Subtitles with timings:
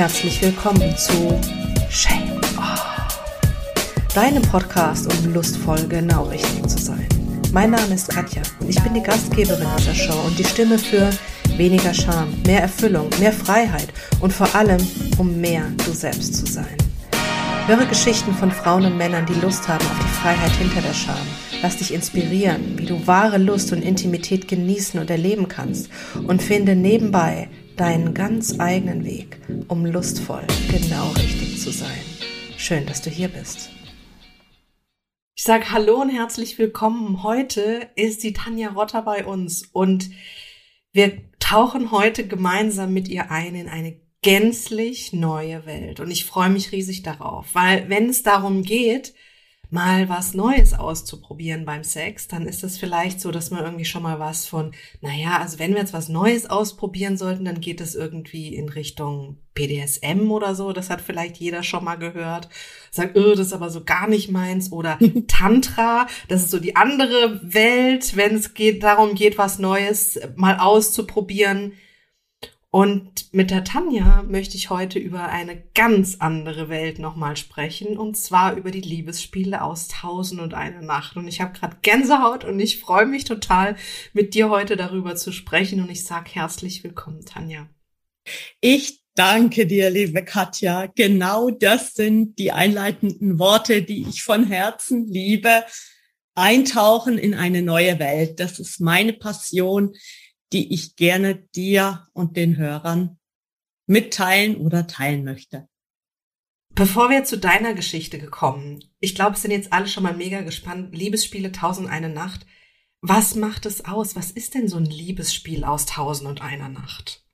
[0.00, 1.38] Herzlich willkommen zu
[1.90, 2.40] Shame.
[2.56, 4.14] Oh.
[4.14, 7.06] Deinem Podcast, um lustvoll genau richtig zu sein.
[7.52, 11.10] Mein Name ist Katja und ich bin die Gastgeberin dieser Show und die Stimme für
[11.58, 13.88] weniger Scham, mehr Erfüllung, mehr Freiheit
[14.22, 14.80] und vor allem,
[15.18, 16.78] um mehr du selbst zu sein.
[17.66, 21.26] Höre Geschichten von Frauen und Männern, die Lust haben auf die Freiheit hinter der Scham.
[21.60, 25.90] Lass dich inspirieren, wie du wahre Lust und Intimität genießen und erleben kannst
[26.26, 27.50] und finde nebenbei
[27.80, 32.02] deinen ganz eigenen Weg, um lustvoll genau richtig zu sein.
[32.58, 33.70] Schön, dass du hier bist.
[35.34, 37.22] Ich sage Hallo und herzlich willkommen.
[37.22, 40.10] Heute ist die Tanja Rotter bei uns und
[40.92, 46.00] wir tauchen heute gemeinsam mit ihr ein in eine gänzlich neue Welt.
[46.00, 49.14] Und ich freue mich riesig darauf, weil wenn es darum geht,
[49.70, 54.02] mal was Neues auszuprobieren beim Sex, dann ist es vielleicht so, dass man irgendwie schon
[54.02, 57.94] mal was von, naja, also wenn wir jetzt was Neues ausprobieren sollten, dann geht es
[57.94, 60.72] irgendwie in Richtung BDSM oder so.
[60.72, 62.48] Das hat vielleicht jeder schon mal gehört.
[62.90, 64.72] Sagt, oh, das ist aber so gar nicht meins.
[64.72, 70.18] Oder Tantra, das ist so die andere Welt, wenn es geht, darum geht, was Neues
[70.36, 71.74] mal auszuprobieren.
[72.72, 78.16] Und mit der Tanja möchte ich heute über eine ganz andere Welt nochmal sprechen, und
[78.16, 81.16] zwar über die Liebesspiele aus Tausend und eine Nacht.
[81.16, 83.74] Und ich habe gerade Gänsehaut und ich freue mich total,
[84.12, 85.82] mit dir heute darüber zu sprechen.
[85.82, 87.68] Und ich sage herzlich willkommen, Tanja.
[88.60, 90.86] Ich danke dir, liebe Katja.
[90.86, 95.64] Genau das sind die einleitenden Worte, die ich von Herzen liebe.
[96.36, 98.38] Eintauchen in eine neue Welt.
[98.38, 99.92] Das ist meine Passion
[100.52, 103.18] die ich gerne dir und den Hörern
[103.86, 105.68] mitteilen oder teilen möchte.
[106.74, 110.42] Bevor wir zu deiner Geschichte gekommen, ich glaube, es sind jetzt alle schon mal mega
[110.42, 110.94] gespannt.
[110.94, 112.46] Liebesspiele Tausend eine Nacht.
[113.00, 114.14] Was macht es aus?
[114.14, 117.24] Was ist denn so ein Liebesspiel aus Tausend und einer Nacht?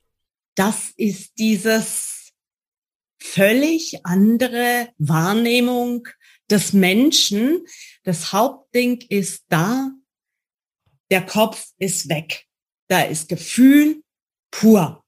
[0.55, 2.33] Das ist dieses
[3.19, 6.09] völlig andere Wahrnehmung
[6.51, 7.67] des Menschen.
[8.05, 9.91] Das Hauptding ist da,
[11.11, 12.46] der Kopf ist weg.
[12.89, 14.03] Da ist Gefühl
[14.51, 15.05] pur.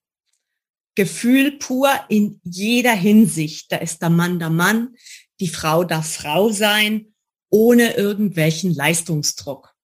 [0.94, 3.70] Gefühl pur in jeder Hinsicht.
[3.70, 4.96] Da ist der Mann der Mann,
[5.40, 7.14] die Frau darf Frau sein,
[7.50, 9.74] ohne irgendwelchen Leistungsdruck.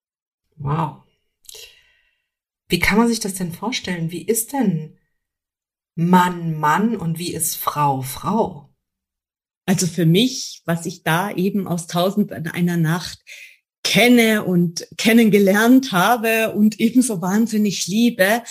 [0.56, 1.02] Wow.
[2.68, 4.10] Wie kann man sich das denn vorstellen?
[4.10, 4.98] Wie ist denn
[5.94, 8.74] Mann Mann und wie ist Frau Frau?
[9.66, 13.20] Also für mich, was ich da eben aus Tausend in einer Nacht
[13.84, 18.42] kenne und kennengelernt habe und ebenso wahnsinnig liebe.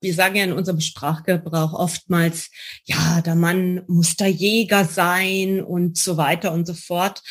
[0.00, 2.50] Wir sagen ja in unserem Sprachgebrauch oftmals,
[2.84, 7.22] ja, der Mann muss der Jäger sein und so weiter und so fort.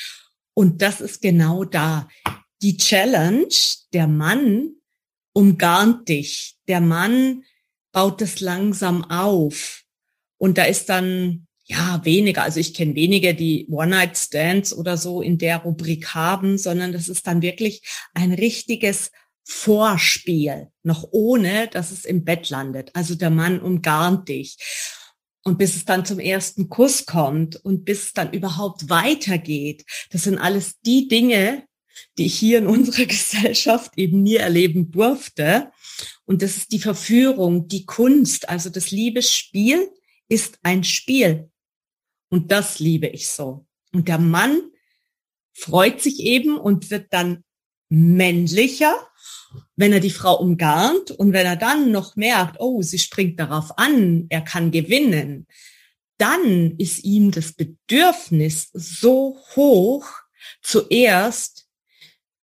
[0.56, 2.09] Und das ist genau da.
[2.62, 3.53] Die Challenge,
[3.94, 4.72] der Mann
[5.34, 6.58] umgarnt dich.
[6.68, 7.44] Der Mann
[7.92, 9.84] baut es langsam auf.
[10.38, 12.44] Und da ist dann ja, weniger.
[12.44, 17.25] Also ich kenne wenige, die One-Night-Stands oder so in der Rubrik haben, sondern das ist
[17.25, 17.81] dann wirklich
[18.13, 19.12] ein richtiges
[19.46, 22.91] Vorspiel, noch ohne, dass es im Bett landet.
[22.94, 24.57] Also der Mann umgarnt dich.
[25.46, 30.24] Und bis es dann zum ersten Kuss kommt und bis es dann überhaupt weitergeht, das
[30.24, 31.66] sind alles die Dinge,
[32.18, 35.72] die ich hier in unserer Gesellschaft eben nie erleben durfte.
[36.25, 39.90] Und das ist die Verführung, die Kunst, also das Liebesspiel
[40.30, 41.50] ist ein Spiel.
[42.34, 43.68] Und das liebe ich so.
[43.92, 44.60] Und der Mann
[45.54, 47.44] freut sich eben und wird dann
[47.90, 48.96] männlicher,
[49.76, 53.78] wenn er die Frau umgarnt und wenn er dann noch merkt, oh, sie springt darauf
[53.78, 55.46] an, er kann gewinnen,
[56.18, 60.08] dann ist ihm das Bedürfnis so hoch,
[60.64, 61.68] zuerst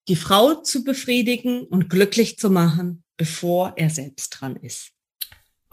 [0.07, 4.93] die Frau zu befriedigen und glücklich zu machen, bevor er selbst dran ist.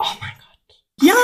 [0.00, 0.82] Oh mein Gott.
[1.02, 1.14] Ja!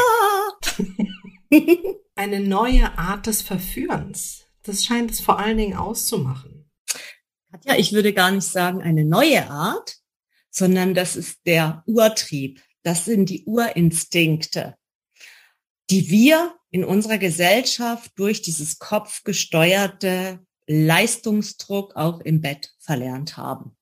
[2.14, 4.44] eine neue Art des Verführens.
[4.62, 6.70] Das scheint es vor allen Dingen auszumachen.
[7.64, 9.96] Ja, ich würde gar nicht sagen eine neue Art,
[10.50, 12.62] sondern das ist der Urtrieb.
[12.82, 14.76] Das sind die Urinstinkte,
[15.90, 23.76] die wir in unserer Gesellschaft durch dieses kopfgesteuerte Leistungsdruck auch im Bett verlernt haben.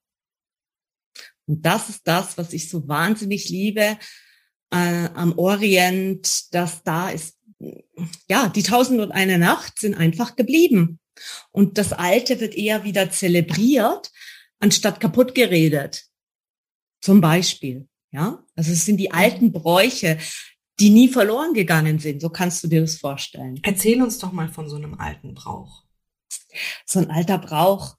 [1.45, 3.97] Und das ist das, was ich so wahnsinnig liebe
[4.71, 7.37] äh, am Orient, dass da ist
[8.29, 10.99] ja, die Tausend und eine Nacht sind einfach geblieben.
[11.51, 14.11] Und das Alte wird eher wieder zelebriert,
[14.59, 16.05] anstatt kaputt geredet.
[17.01, 17.87] Zum Beispiel.
[18.11, 20.19] Ja, also es sind die alten Bräuche,
[20.79, 22.21] die nie verloren gegangen sind.
[22.21, 23.59] So kannst du dir das vorstellen.
[23.63, 25.83] Erzähl uns doch mal von so einem alten Brauch.
[26.85, 27.95] So ein alter Brauch.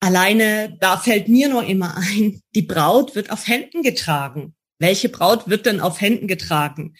[0.00, 4.56] Alleine, da fällt mir nur immer ein, die Braut wird auf Händen getragen.
[4.80, 6.96] Welche Braut wird denn auf Händen getragen?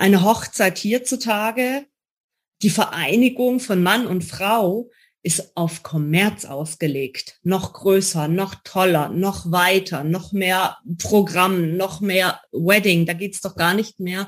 [0.00, 1.86] Eine Hochzeit hierzutage,
[2.62, 4.90] die Vereinigung von Mann und Frau
[5.22, 7.38] ist auf Kommerz ausgelegt.
[7.42, 13.04] Noch größer, noch toller, noch weiter, noch mehr Programm, noch mehr Wedding.
[13.04, 14.26] Da geht's doch gar nicht mehr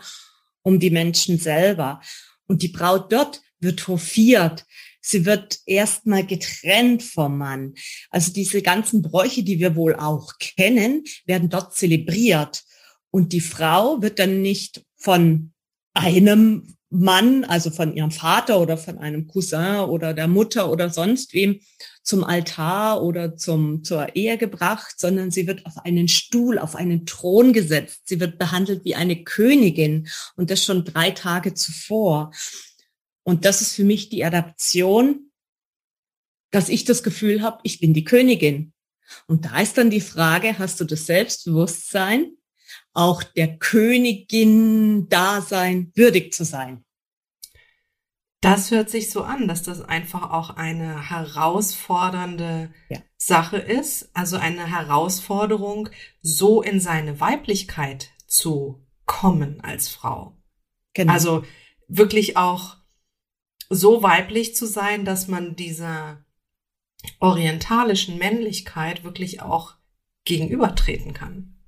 [0.61, 2.03] um die Menschen selber.
[2.47, 4.67] Und die Braut dort wird hofiert.
[5.01, 7.73] Sie wird erstmal getrennt vom Mann.
[8.11, 12.63] Also diese ganzen Bräuche, die wir wohl auch kennen, werden dort zelebriert.
[13.11, 15.52] Und die Frau wird dann nicht von
[15.94, 21.33] einem Mann, also von ihrem Vater oder von einem Cousin oder der Mutter oder sonst
[21.33, 21.61] wem
[22.03, 27.06] zum Altar oder zum, zur Ehe gebracht, sondern sie wird auf einen Stuhl, auf einen
[27.06, 28.03] Thron gesetzt.
[28.05, 32.33] Sie wird behandelt wie eine Königin und das schon drei Tage zuvor.
[33.23, 35.31] Und das ist für mich die Adaption,
[36.50, 38.75] dass ich das Gefühl habe, ich bin die Königin.
[39.27, 42.37] Und da ist dann die Frage, hast du das Selbstbewusstsein,
[42.93, 46.85] auch der Königin Dasein würdig zu sein?
[48.41, 52.99] Das hört sich so an, dass das einfach auch eine herausfordernde ja.
[53.17, 55.89] Sache ist, also eine Herausforderung,
[56.23, 60.37] so in seine Weiblichkeit zu kommen als Frau.
[60.93, 61.12] Genau.
[61.12, 61.44] Also
[61.87, 62.79] wirklich auch
[63.71, 66.25] so weiblich zu sein, dass man dieser
[67.21, 69.75] orientalischen Männlichkeit wirklich auch
[70.25, 71.62] gegenübertreten kann.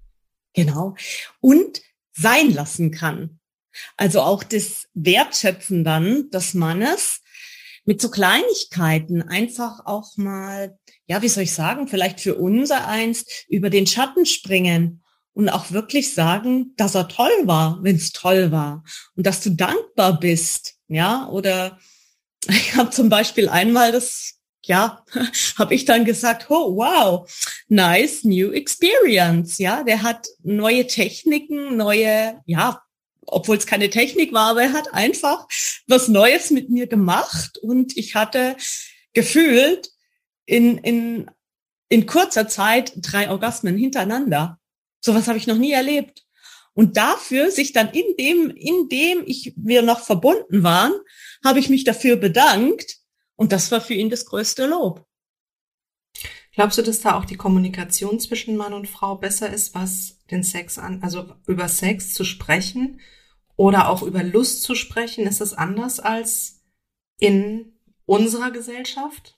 [0.55, 0.95] Genau.
[1.41, 3.41] Und sein lassen kann.
[3.97, 7.21] Also auch das Wertschätzen dann des Mannes
[7.85, 13.27] mit so Kleinigkeiten einfach auch mal, ja, wie soll ich sagen, vielleicht für unser eins
[13.49, 15.03] über den Schatten springen
[15.35, 18.85] und auch wirklich sagen, dass er toll war, wenn es toll war
[19.17, 21.79] und dass du dankbar bist, ja, oder
[22.49, 24.34] ich habe zum Beispiel einmal das,
[24.67, 25.05] ja,
[25.59, 27.31] habe ich dann gesagt, oh wow,
[27.69, 32.83] nice new experience, ja, der hat neue Techniken, neue, ja,
[33.27, 35.47] obwohl es keine Technik war, aber er hat einfach
[35.87, 38.57] was Neues mit mir gemacht und ich hatte
[39.13, 39.91] gefühlt
[40.47, 41.31] in, in,
[41.89, 44.59] in kurzer Zeit drei Orgasmen hintereinander.
[45.01, 46.25] Sowas habe ich noch nie erlebt.
[46.75, 50.93] Und dafür sich dann in dem, in dem ich wir noch verbunden waren,
[51.45, 52.97] habe ich mich dafür bedankt.
[53.37, 55.07] Und das war für ihn das größte Lob.
[56.53, 60.45] Glaubst du, dass da auch die Kommunikation zwischen Mann und Frau besser ist, was den
[60.45, 63.01] Sex an, also über Sex zu sprechen
[63.57, 65.27] oder auch über Lust zu sprechen?
[65.27, 66.63] Ist das anders als
[67.19, 67.73] in
[68.07, 69.37] unserer Gesellschaft?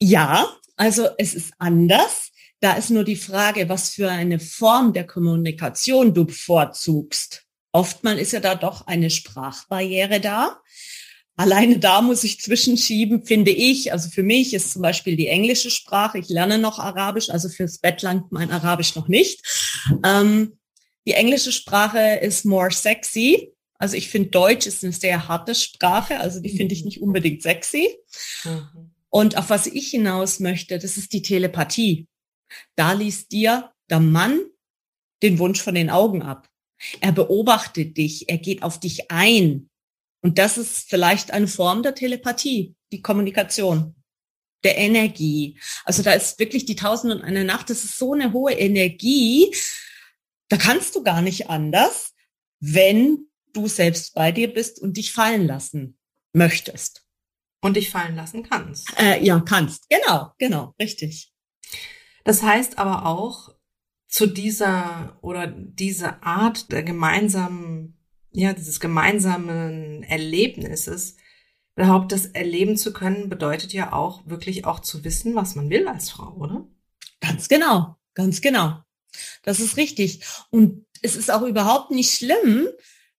[0.00, 2.32] Ja, also es ist anders.
[2.60, 7.44] Da ist nur die Frage, was für eine Form der Kommunikation du bevorzugst.
[7.70, 10.60] Oftmal ist ja da doch eine Sprachbarriere da.
[11.36, 13.92] Alleine da muss ich zwischenschieben, finde ich.
[13.92, 16.18] Also für mich ist zum Beispiel die englische Sprache.
[16.18, 19.42] Ich lerne noch Arabisch, also fürs Bett langt mein Arabisch noch nicht.
[20.02, 20.58] Ähm,
[21.06, 23.52] die englische Sprache ist more sexy.
[23.78, 27.42] Also ich finde Deutsch ist eine sehr harte Sprache, also die finde ich nicht unbedingt
[27.42, 27.94] sexy.
[28.44, 28.92] Mhm.
[29.10, 32.08] Und auf was ich hinaus möchte, das ist die Telepathie.
[32.74, 34.40] Da liest dir der Mann
[35.22, 36.48] den Wunsch von den Augen ab.
[37.00, 39.68] Er beobachtet dich, er geht auf dich ein.
[40.26, 43.94] Und das ist vielleicht eine Form der Telepathie, die Kommunikation,
[44.64, 45.56] der Energie.
[45.84, 49.54] Also da ist wirklich die Tausend und eine Nacht, das ist so eine hohe Energie,
[50.48, 52.12] da kannst du gar nicht anders,
[52.58, 55.96] wenn du selbst bei dir bist und dich fallen lassen
[56.32, 57.06] möchtest.
[57.60, 58.98] Und dich fallen lassen kannst.
[58.98, 59.88] Äh, ja, kannst.
[59.88, 61.32] Genau, genau, richtig.
[62.24, 63.54] Das heißt aber auch,
[64.08, 67.95] zu dieser oder diese Art der gemeinsamen,
[68.36, 71.16] ja, dieses gemeinsamen Erlebnisses,
[71.74, 75.88] überhaupt das erleben zu können, bedeutet ja auch wirklich auch zu wissen, was man will
[75.88, 76.68] als Frau, oder?
[77.20, 78.82] Ganz genau, ganz genau.
[79.42, 80.20] Das ist richtig.
[80.50, 82.68] Und es ist auch überhaupt nicht schlimm,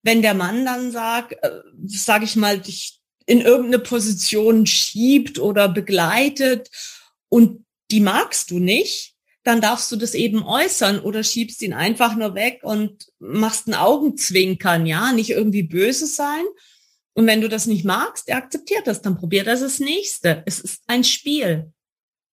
[0.04, 5.68] wenn der Mann dann sagt, äh, sage ich mal, dich in irgendeine Position schiebt oder
[5.68, 6.70] begleitet
[7.28, 9.17] und die magst du nicht,
[9.48, 13.76] dann darfst du das eben äußern oder schiebst ihn einfach nur weg und machst ein
[13.76, 16.44] Augenzwinkern, ja, nicht irgendwie böse sein.
[17.14, 20.44] Und wenn du das nicht magst, er akzeptiert das, dann probiert das das nächste.
[20.46, 21.72] Es ist ein Spiel.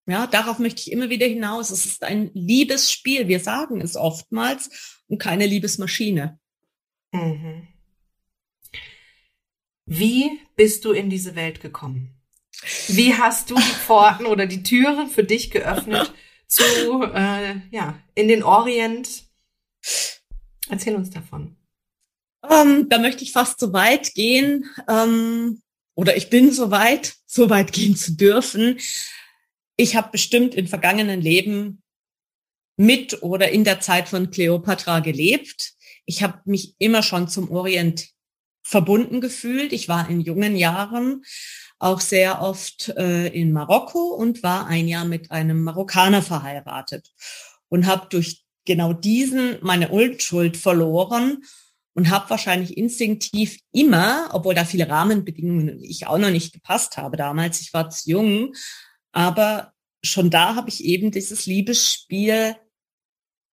[0.07, 1.71] Ja, darauf möchte ich immer wieder hinaus.
[1.71, 3.29] Es ist ein Liebesspiel.
[3.29, 6.41] Wir sagen es oftmals und keine Liebesmaschine.
[7.13, 7.69] Mhm.
[9.87, 12.21] Wie bist du in diese Welt gekommen?
[12.89, 16.13] Wie hast du die Pforten oder die Türen für dich geöffnet
[16.47, 19.25] zu, äh, ja, in den Orient?
[20.69, 21.57] Erzähl uns davon.
[22.49, 25.63] Ähm, da möchte ich fast so weit gehen, ähm,
[25.95, 28.79] oder ich bin so weit, so weit gehen zu dürfen.
[29.77, 31.83] Ich habe bestimmt in vergangenen Leben
[32.77, 35.75] mit oder in der Zeit von Cleopatra gelebt.
[36.05, 38.09] Ich habe mich immer schon zum Orient
[38.63, 39.73] verbunden gefühlt.
[39.73, 41.23] Ich war in jungen Jahren
[41.85, 47.13] auch sehr oft äh, in Marokko und war ein Jahr mit einem Marokkaner verheiratet
[47.69, 51.45] und habe durch genau diesen meine Unschuld verloren
[51.95, 57.17] und habe wahrscheinlich instinktiv immer, obwohl da viele Rahmenbedingungen ich auch noch nicht gepasst habe
[57.17, 58.55] damals, ich war zu jung,
[59.13, 59.73] aber
[60.03, 62.57] schon da habe ich eben dieses Liebesspiel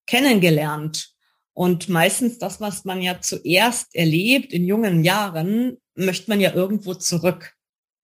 [0.07, 1.09] kennengelernt.
[1.53, 6.93] Und meistens das, was man ja zuerst erlebt in jungen Jahren, möchte man ja irgendwo
[6.93, 7.55] zurück.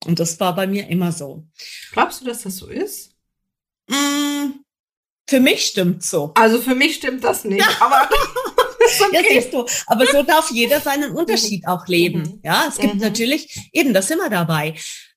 [0.07, 1.43] Und das war bei mir immer so.
[1.91, 3.11] Glaubst du, dass das so ist?
[3.87, 4.61] Mm,
[5.29, 6.31] für mich stimmt so.
[6.35, 9.09] Also für mich stimmt das nicht, aber okay.
[9.11, 9.65] Ja, siehst du.
[9.85, 12.19] Aber so darf jeder seinen Unterschied auch leben.
[12.19, 12.39] Mhm.
[12.43, 13.01] Ja, es gibt mhm.
[13.01, 14.75] natürlich, eben, das sind wir dabei.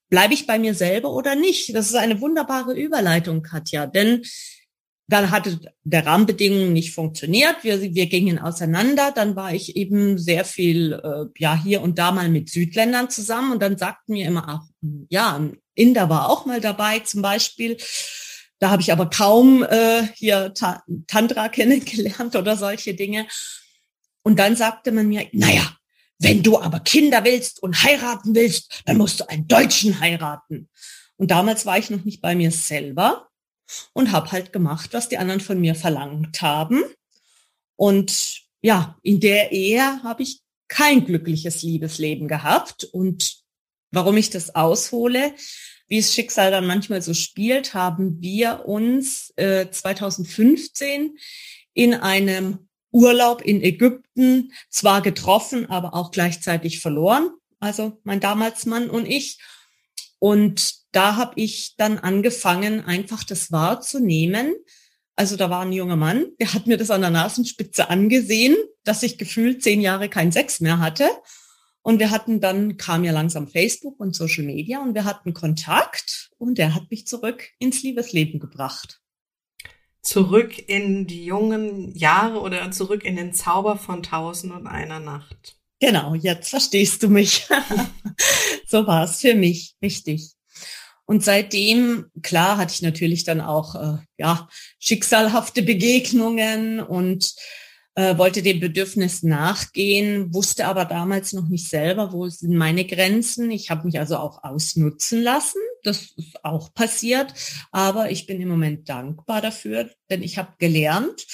[0.09, 1.73] Bleibe ich bei mir selber oder nicht?
[1.75, 3.87] Das ist eine wunderbare Überleitung, Katja.
[3.87, 4.25] Denn
[5.12, 7.57] dann hatte der Rahmenbedingungen nicht funktioniert.
[7.62, 9.12] Wir, wir gingen auseinander.
[9.14, 13.52] Dann war ich eben sehr viel, äh, ja, hier und da mal mit Südländern zusammen.
[13.52, 14.62] Und dann sagten mir immer, ach,
[15.09, 15.40] ja,
[15.75, 17.76] Inder war auch mal dabei zum Beispiel.
[18.59, 23.26] Da habe ich aber kaum äh, hier Ta Tantra kennengelernt oder solche Dinge.
[24.23, 25.76] Und dann sagte man mir, naja,
[26.19, 30.69] wenn du aber Kinder willst und heiraten willst, dann musst du einen Deutschen heiraten.
[31.17, 33.30] Und damals war ich noch nicht bei mir selber
[33.93, 36.83] und habe halt gemacht, was die anderen von mir verlangt haben.
[37.77, 42.85] Und ja, in der Ehe habe ich kein glückliches Liebesleben gehabt.
[42.85, 43.39] Und
[43.91, 45.35] warum ich das aushole,
[45.89, 51.19] wie es Schicksal dann manchmal so spielt, haben wir uns äh, 2015
[51.75, 57.31] in einem Urlaub in Ägypten zwar getroffen, aber auch gleichzeitig verloren.
[57.59, 59.39] Also mein damals Mann und ich.
[60.19, 64.55] Und da habe ich dann angefangen, einfach das wahrzunehmen.
[65.17, 69.03] Also da war ein junger Mann, der hat mir das an der Nasenspitze angesehen, dass
[69.03, 71.09] ich gefühlt zehn Jahre kein Sex mehr hatte.
[71.83, 76.31] Und wir hatten dann, kam ja langsam Facebook und Social Media und wir hatten Kontakt
[76.39, 79.01] und der hat mich zurück ins Liebesleben gebracht
[80.03, 85.57] zurück in die jungen Jahre oder zurück in den Zauber von Tausend und einer Nacht.
[85.81, 87.47] Genau, jetzt verstehst du mich.
[88.67, 90.33] so war es für mich, richtig.
[91.11, 94.49] Und seitdem, klar, hatte ich natürlich dann auch äh, ja
[94.79, 97.35] schicksalhafte Begegnungen und
[97.97, 103.50] äh, wollte dem Bedürfnis nachgehen, wusste aber damals noch nicht selber, wo sind meine Grenzen.
[103.50, 105.61] Ich habe mich also auch ausnutzen lassen.
[105.83, 107.35] Das ist auch passiert.
[107.73, 111.26] Aber ich bin im Moment dankbar dafür, denn ich habe gelernt.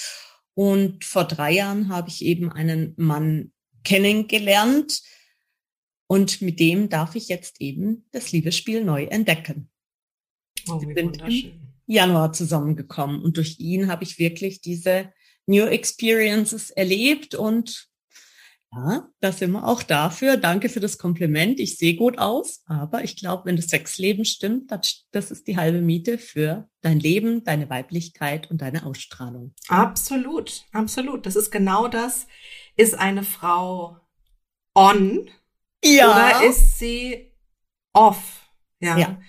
[0.55, 3.51] Und vor drei Jahren habe ich eben einen Mann
[3.83, 5.03] kennengelernt.
[6.07, 9.69] Und mit dem darf ich jetzt eben das Liebesspiel neu entdecken.
[10.69, 15.11] Oh, wie Wir sind im Januar zusammengekommen und durch ihn habe ich wirklich diese
[15.45, 17.89] New Experiences erlebt und
[18.73, 20.35] ja, da sind wir auch dafür.
[20.35, 21.59] Danke für das Kompliment.
[21.59, 25.55] Ich sehe gut aus, aber ich glaube, wenn das Sexleben stimmt, das, das ist die
[25.55, 29.53] halbe Miete für dein Leben, deine Weiblichkeit und deine Ausstrahlung.
[29.69, 31.25] Absolut, absolut.
[31.25, 32.27] Das ist genau das.
[32.75, 33.97] Ist eine Frau
[34.75, 35.29] on
[35.83, 36.11] ja.
[36.11, 37.33] oder ist sie
[37.93, 38.49] off?
[38.79, 39.19] Ja, ja.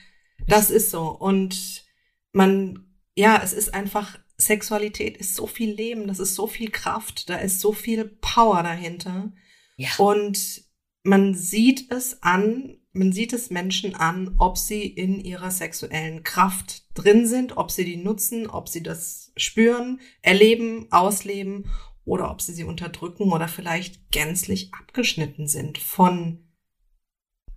[0.47, 1.09] das ist so.
[1.09, 1.85] Und
[2.33, 7.29] man, ja, es ist einfach Sexualität ist so viel Leben, das ist so viel Kraft,
[7.29, 9.33] da ist so viel Power dahinter.
[9.77, 9.89] Ja.
[9.99, 10.63] Und
[11.03, 16.85] man sieht es an, man sieht es Menschen an, ob sie in ihrer sexuellen Kraft
[16.95, 21.71] drin sind, ob sie die nutzen, ob sie das spüren, erleben, ausleben
[22.09, 26.45] oder ob sie sie unterdrücken oder vielleicht gänzlich abgeschnitten sind von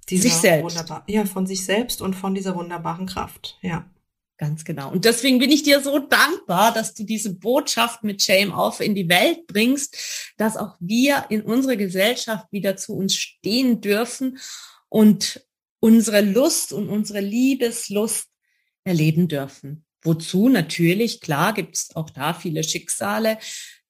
[0.10, 0.84] dieser sich selbst.
[1.08, 3.58] ja, von sich selbst und von dieser wunderbaren Kraft.
[3.62, 3.90] Ja.
[4.38, 4.92] Ganz genau.
[4.92, 8.96] Und deswegen bin ich dir so dankbar, dass du diese Botschaft mit Shame Off in
[8.96, 14.40] die Welt bringst, dass auch wir in unserer Gesellschaft wieder zu uns stehen dürfen
[14.90, 15.46] und
[15.80, 18.30] unsere Lust und unsere Liebeslust
[18.84, 19.86] erleben dürfen.
[20.02, 23.38] Wozu natürlich, klar, gibt es auch da viele Schicksale,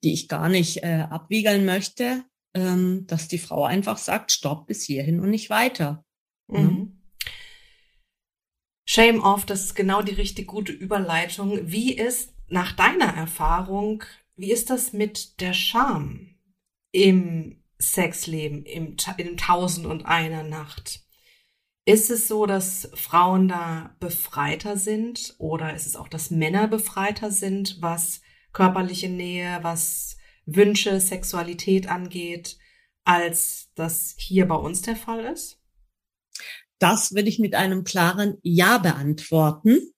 [0.04, 4.84] die ich gar nicht äh, abwiegeln möchte, ähm, dass die Frau einfach sagt, stopp bis
[4.84, 6.04] hierhin und nicht weiter.
[6.48, 6.60] Mhm.
[6.60, 7.02] Mhm.
[8.86, 11.72] Shame off, das ist genau die richtig gute Überleitung.
[11.72, 14.04] Wie ist nach deiner Erfahrung,
[14.36, 16.36] wie ist das mit der Scham
[16.92, 21.06] im Sexleben, im, in Tausend und einer Nacht?
[21.86, 27.32] Ist es so, dass Frauen da befreiter sind oder ist es auch, dass Männer befreiter
[27.32, 28.22] sind, was
[28.54, 32.58] körperliche Nähe, was Wünsche, Sexualität angeht,
[33.04, 35.60] als das hier bei uns der Fall ist?
[36.80, 39.94] Das will ich mit einem klaren Ja beantworten.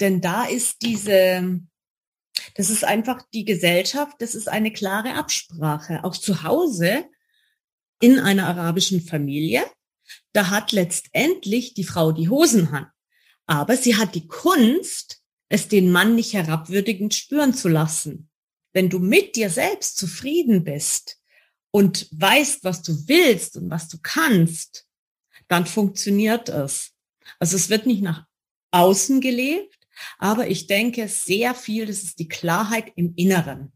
[0.00, 1.60] Denn da ist diese,
[2.54, 6.04] das ist einfach die Gesellschaft, das ist eine klare Absprache.
[6.04, 7.04] Auch zu Hause
[8.00, 9.64] in einer arabischen Familie.
[10.32, 12.86] Da hat letztendlich die Frau die Hosen an.
[13.46, 15.17] Aber sie hat die Kunst,
[15.48, 18.30] es den Mann nicht herabwürdigend spüren zu lassen.
[18.72, 21.20] Wenn du mit dir selbst zufrieden bist
[21.70, 24.86] und weißt, was du willst und was du kannst,
[25.48, 26.92] dann funktioniert es.
[27.38, 28.26] Also es wird nicht nach
[28.70, 29.78] außen gelebt,
[30.18, 33.72] aber ich denke sehr viel, das ist die Klarheit im Inneren.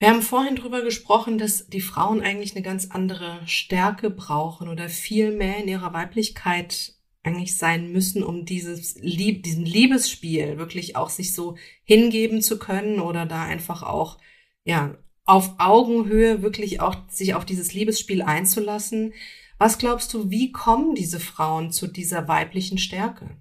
[0.00, 4.88] Wir haben vorhin drüber gesprochen, dass die Frauen eigentlich eine ganz andere Stärke brauchen oder
[4.88, 6.94] viel mehr in ihrer Weiblichkeit
[7.28, 13.00] eigentlich sein müssen, um dieses Lieb diesen Liebesspiel wirklich auch sich so hingeben zu können
[13.00, 14.18] oder da einfach auch
[14.64, 19.12] ja auf Augenhöhe wirklich auch sich auf dieses Liebesspiel einzulassen.
[19.58, 23.36] Was glaubst du, wie kommen diese Frauen zu dieser weiblichen Stärke?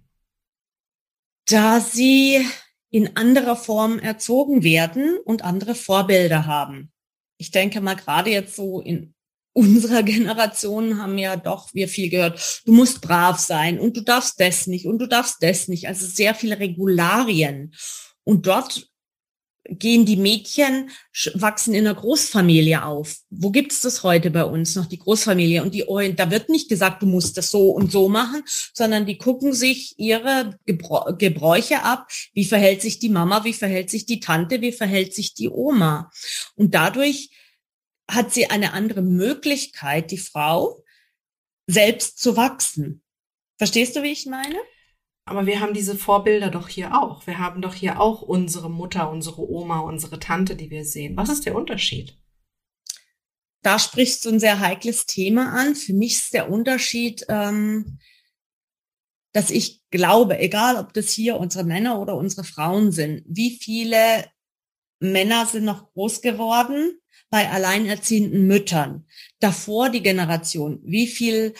[1.49, 2.45] Da sie
[2.89, 6.91] in anderer Form erzogen werden und andere Vorbilder haben.
[7.37, 9.13] Ich denke mal, gerade jetzt so in
[9.57, 14.39] unserer Generation haben ja doch wir viel gehört, du musst brav sein und du darfst
[14.39, 15.87] das nicht und du darfst das nicht.
[15.87, 17.73] Also sehr viele Regularien.
[18.23, 18.87] Und dort
[19.69, 20.91] gehen die Mädchen,
[21.33, 23.17] wachsen in einer Großfamilie auf.
[23.29, 25.63] Wo gibt es das heute bei uns noch, die Großfamilie?
[25.63, 25.85] Und die,
[26.15, 29.95] da wird nicht gesagt, du musst das so und so machen, sondern die gucken sich
[29.97, 32.07] ihre Gebräuche ab.
[32.33, 33.43] Wie verhält sich die Mama?
[33.43, 34.61] Wie verhält sich die Tante?
[34.61, 36.11] Wie verhält sich die Oma?
[36.55, 37.31] Und dadurch
[38.09, 40.83] hat sie eine andere Möglichkeit, die Frau,
[41.67, 43.03] selbst zu wachsen.
[43.57, 44.57] Verstehst du, wie ich meine?
[45.25, 47.27] Aber wir haben diese Vorbilder doch hier auch.
[47.27, 51.17] Wir haben doch hier auch unsere Mutter, unsere Oma, unsere Tante, die wir sehen.
[51.17, 52.17] Was ist der Unterschied?
[53.61, 55.75] Da sprichst du ein sehr heikles Thema an.
[55.75, 57.99] Für mich ist der Unterschied, ähm,
[59.33, 64.25] dass ich glaube, egal ob das hier unsere Männer oder unsere Frauen sind, wie viele
[64.99, 66.97] Männer sind noch groß geworden
[67.29, 69.05] bei alleinerziehenden Müttern.
[69.39, 71.53] Davor die Generation, wie viel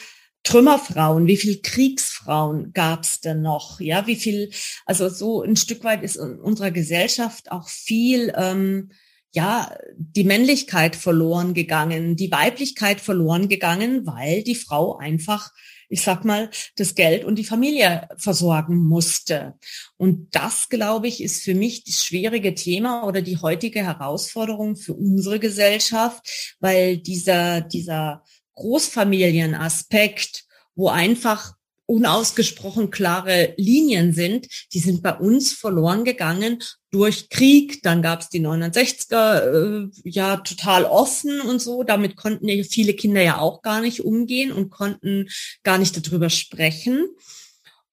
[0.44, 3.80] Trümmerfrauen, wie viel Kriegsfrauen gab es denn noch?
[3.80, 4.50] Ja, wie viel,
[4.86, 8.90] also so ein Stück weit ist in unserer Gesellschaft auch viel, ähm,
[9.32, 15.52] ja, die Männlichkeit verloren gegangen, die Weiblichkeit verloren gegangen, weil die Frau einfach,
[15.88, 19.54] ich sag mal, das Geld und die Familie versorgen musste.
[19.96, 24.94] Und das, glaube ich, ist für mich das schwierige Thema oder die heutige Herausforderung für
[24.94, 28.22] unsere Gesellschaft, weil dieser, dieser
[28.54, 31.54] Großfamilienaspekt, wo einfach
[31.86, 37.82] unausgesprochen klare Linien sind, die sind bei uns verloren gegangen durch Krieg.
[37.82, 41.82] Dann gab es die 69er, äh, ja, total offen und so.
[41.82, 45.28] Damit konnten ja viele Kinder ja auch gar nicht umgehen und konnten
[45.62, 47.06] gar nicht darüber sprechen.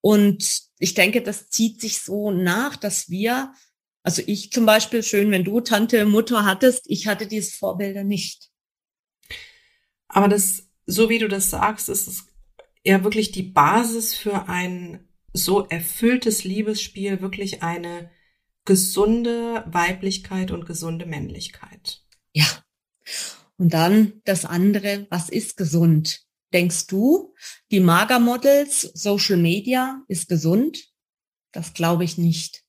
[0.01, 3.53] Und ich denke, das zieht sich so nach, dass wir,
[4.03, 8.49] also ich zum Beispiel, schön, wenn du Tante, Mutter hattest, ich hatte diese Vorbilder nicht.
[10.07, 12.27] Aber das, so wie du das sagst, ist es
[12.83, 18.11] ja wirklich die Basis für ein so erfülltes Liebesspiel, wirklich eine
[18.65, 22.01] gesunde Weiblichkeit und gesunde Männlichkeit.
[22.33, 22.47] Ja.
[23.57, 26.21] Und dann das andere, was ist gesund?
[26.53, 27.33] Denkst du,
[27.71, 30.89] die Magermodels, Social Media ist gesund?
[31.51, 32.63] Das glaube ich nicht.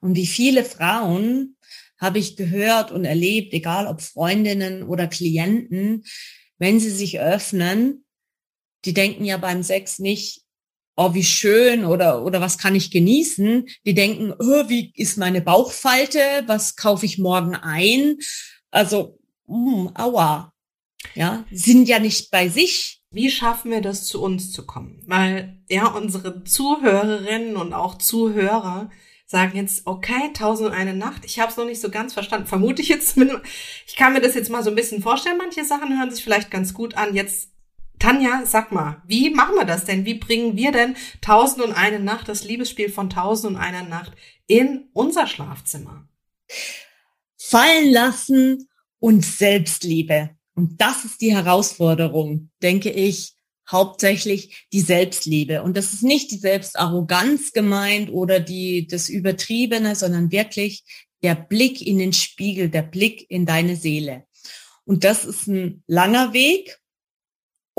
[0.00, 1.56] Und wie viele Frauen
[1.98, 6.04] habe ich gehört und erlebt, egal ob Freundinnen oder Klienten,
[6.58, 8.04] wenn sie sich öffnen,
[8.84, 10.42] die denken ja beim Sex nicht,
[11.00, 13.66] oh, wie schön oder, oder was kann ich genießen?
[13.86, 16.20] Die denken, oh, wie ist meine Bauchfalte?
[16.46, 18.18] Was kaufe ich morgen ein?
[18.70, 20.52] Also, mm, aua.
[21.14, 23.00] Ja, sind ja nicht bei sich.
[23.10, 25.02] Wie schaffen wir das, zu uns zu kommen?
[25.06, 28.90] Weil, ja, unsere Zuhörerinnen und auch Zuhörer
[29.24, 31.24] sagen jetzt, okay, tausend und eine Nacht.
[31.24, 32.46] Ich habe es noch nicht so ganz verstanden.
[32.46, 33.16] Vermute ich jetzt.
[33.86, 35.38] Ich kann mir das jetzt mal so ein bisschen vorstellen.
[35.38, 37.14] Manche Sachen hören sich vielleicht ganz gut an.
[37.14, 37.50] Jetzt,
[38.00, 40.04] Tanja, sag mal, wie machen wir das denn?
[40.04, 44.12] Wie bringen wir denn tausend und eine Nacht, das Liebesspiel von tausend und einer Nacht
[44.46, 46.08] in unser Schlafzimmer?
[47.38, 50.30] Fallen lassen und Selbstliebe.
[50.54, 53.34] Und das ist die Herausforderung, denke ich,
[53.70, 55.62] hauptsächlich die Selbstliebe.
[55.62, 60.84] Und das ist nicht die Selbstarroganz gemeint oder die, das Übertriebene, sondern wirklich
[61.22, 64.24] der Blick in den Spiegel, der Blick in deine Seele.
[64.84, 66.79] Und das ist ein langer Weg,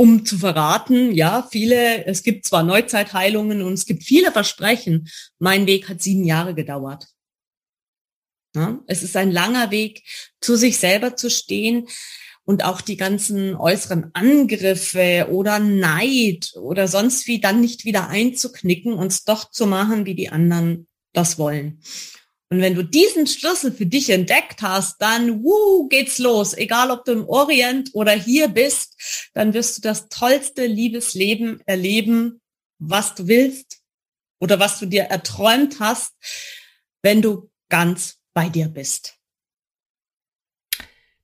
[0.02, 5.08] um zu verraten, ja, viele, es gibt zwar Neuzeitheilungen und es gibt viele Versprechen.
[5.38, 7.06] Mein Weg hat sieben Jahre gedauert.
[8.56, 10.02] Ja, es ist ein langer Weg,
[10.42, 11.88] zu sich selber zu stehen,
[12.44, 18.94] und auch die ganzen äußeren Angriffe oder Neid oder sonst wie dann nicht wieder einzuknicken
[18.94, 21.80] und es doch zu machen, wie die anderen das wollen.
[22.52, 26.54] Und wenn du diesen Schlüssel für dich entdeckt hast, dann wuh, geht's los.
[26.54, 32.42] Egal, ob du im Orient oder hier bist, dann wirst du das tollste Liebesleben erleben,
[32.78, 33.82] was du willst
[34.42, 36.14] oder was du dir erträumt hast,
[37.02, 39.18] wenn du ganz bei dir bist.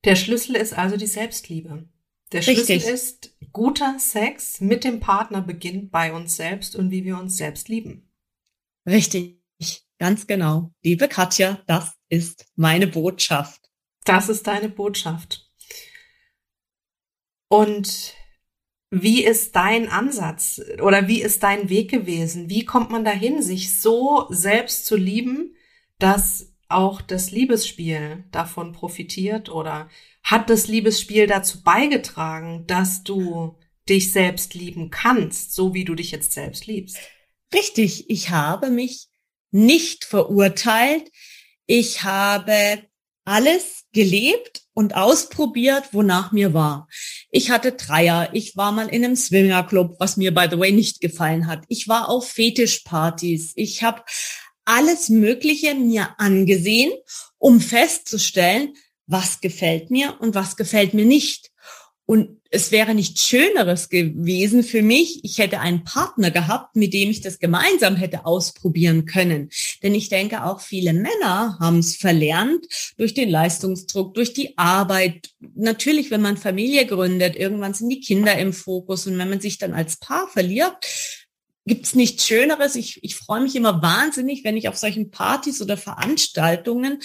[0.05, 1.89] Der Schlüssel ist also die Selbstliebe.
[2.31, 2.85] Der Schlüssel Richtig.
[2.85, 7.67] ist guter Sex mit dem Partner beginnt bei uns selbst und wie wir uns selbst
[7.67, 8.09] lieben.
[8.87, 9.41] Richtig.
[9.99, 10.71] Ganz genau.
[10.83, 13.61] Liebe Katja, das ist meine Botschaft.
[14.05, 15.49] Das ist deine Botschaft.
[17.49, 18.13] Und
[18.89, 22.49] wie ist dein Ansatz oder wie ist dein Weg gewesen?
[22.49, 25.55] Wie kommt man dahin, sich so selbst zu lieben,
[25.99, 29.89] dass auch das Liebesspiel davon profitiert oder
[30.23, 33.57] hat das Liebesspiel dazu beigetragen, dass du
[33.89, 36.97] dich selbst lieben kannst, so wie du dich jetzt selbst liebst?
[37.53, 39.07] Richtig, ich habe mich
[39.51, 41.09] nicht verurteilt.
[41.65, 42.83] Ich habe
[43.25, 46.87] alles gelebt und ausprobiert, wonach mir war.
[47.29, 51.01] Ich hatte Dreier, ich war mal in einem Swingerclub, was mir by the way nicht
[51.01, 51.63] gefallen hat.
[51.67, 53.53] Ich war auf Fetischpartys.
[53.55, 54.03] Ich habe
[54.63, 56.91] alles Mögliche mir angesehen,
[57.37, 58.75] um festzustellen,
[59.07, 61.51] was gefällt mir und was gefällt mir nicht.
[62.07, 65.19] Und es wäre nichts Schöneres gewesen für mich.
[65.25, 69.49] Ich hätte einen Partner gehabt, mit dem ich das gemeinsam hätte ausprobieren können.
[69.83, 72.65] Denn ich denke, auch viele Männer haben es verlernt
[72.95, 75.31] durch den Leistungsdruck, durch die Arbeit.
[75.53, 79.05] Natürlich, wenn man Familie gründet, irgendwann sind die Kinder im Fokus.
[79.05, 80.77] Und wenn man sich dann als Paar verliert,
[81.65, 82.75] gibt's nichts Schöneres.
[82.75, 87.01] Ich, ich freue mich immer wahnsinnig, wenn ich auf solchen Partys oder Veranstaltungen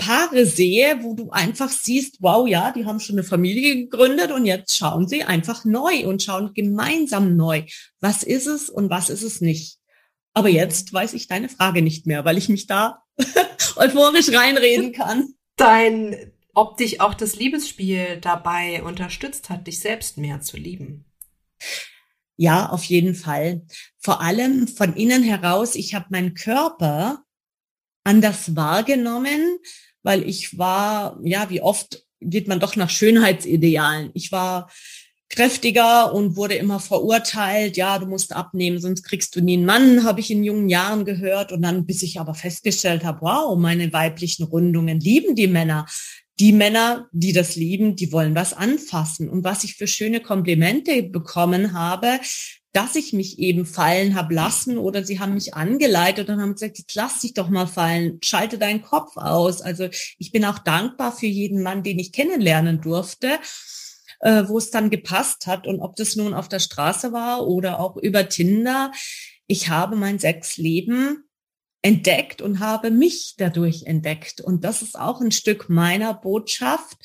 [0.00, 4.46] Paare sehe, wo du einfach siehst, wow, ja, die haben schon eine Familie gegründet und
[4.46, 7.64] jetzt schauen sie einfach neu und schauen gemeinsam neu.
[8.00, 9.78] Was ist es und was ist es nicht?
[10.32, 13.02] Aber jetzt weiß ich deine Frage nicht mehr, weil ich mich da
[13.76, 15.34] euphorisch reinreden kann.
[15.56, 21.04] Dein, ob dich auch das Liebesspiel dabei unterstützt hat, dich selbst mehr zu lieben.
[22.36, 23.66] Ja, auf jeden Fall.
[23.98, 27.22] Vor allem von innen heraus, ich habe meinen Körper
[28.02, 29.58] anders wahrgenommen,
[30.02, 34.10] weil ich war, ja, wie oft geht man doch nach Schönheitsidealen.
[34.14, 34.70] Ich war
[35.30, 40.04] kräftiger und wurde immer verurteilt, ja, du musst abnehmen, sonst kriegst du nie einen Mann,
[40.04, 41.52] habe ich in jungen Jahren gehört.
[41.52, 45.86] Und dann, bis ich aber festgestellt habe, wow, meine weiblichen Rundungen lieben die Männer.
[46.40, 49.28] Die Männer, die das lieben, die wollen was anfassen.
[49.28, 52.18] Und was ich für schöne Komplimente bekommen habe,
[52.72, 56.78] dass ich mich eben fallen habe lassen oder sie haben mich angeleitet und haben gesagt,
[56.78, 59.60] jetzt lass dich doch mal fallen, schalte deinen Kopf aus.
[59.60, 63.38] Also ich bin auch dankbar für jeden Mann, den ich kennenlernen durfte,
[64.20, 67.80] äh, wo es dann gepasst hat und ob das nun auf der Straße war oder
[67.80, 68.92] auch über Tinder.
[69.48, 71.24] Ich habe mein Sexleben
[71.82, 74.40] entdeckt und habe mich dadurch entdeckt.
[74.40, 76.98] Und das ist auch ein Stück meiner Botschaft.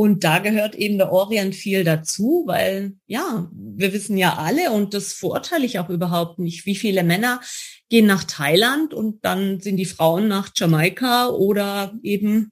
[0.00, 4.94] Und da gehört eben der Orient viel dazu, weil ja, wir wissen ja alle, und
[4.94, 7.42] das verurteile ich auch überhaupt nicht, wie viele Männer
[7.90, 12.50] gehen nach Thailand und dann sind die Frauen nach Jamaika oder eben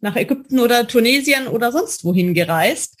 [0.00, 2.96] nach Ägypten oder Tunesien oder sonst wohin gereist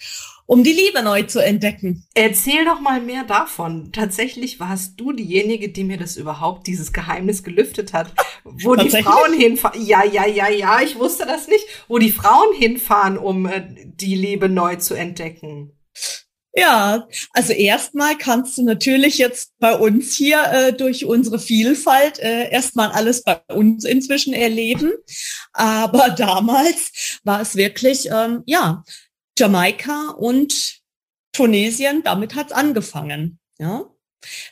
[0.48, 2.06] um die Liebe neu zu entdecken.
[2.14, 3.92] Erzähl doch mal mehr davon.
[3.92, 9.34] Tatsächlich warst du diejenige, die mir das überhaupt, dieses Geheimnis gelüftet hat, wo die Frauen
[9.34, 9.84] hinfahren.
[9.84, 11.66] Ja, ja, ja, ja, ich wusste das nicht.
[11.86, 15.72] Wo die Frauen hinfahren, um äh, die Liebe neu zu entdecken.
[16.54, 22.50] Ja, also erstmal kannst du natürlich jetzt bei uns hier äh, durch unsere Vielfalt äh,
[22.50, 24.92] erstmal alles bei uns inzwischen erleben.
[25.52, 28.82] Aber damals war es wirklich, ähm, ja,
[29.38, 30.78] Jamaika und
[31.32, 33.38] Tunesien, damit hat's angefangen.
[33.58, 33.84] Ja?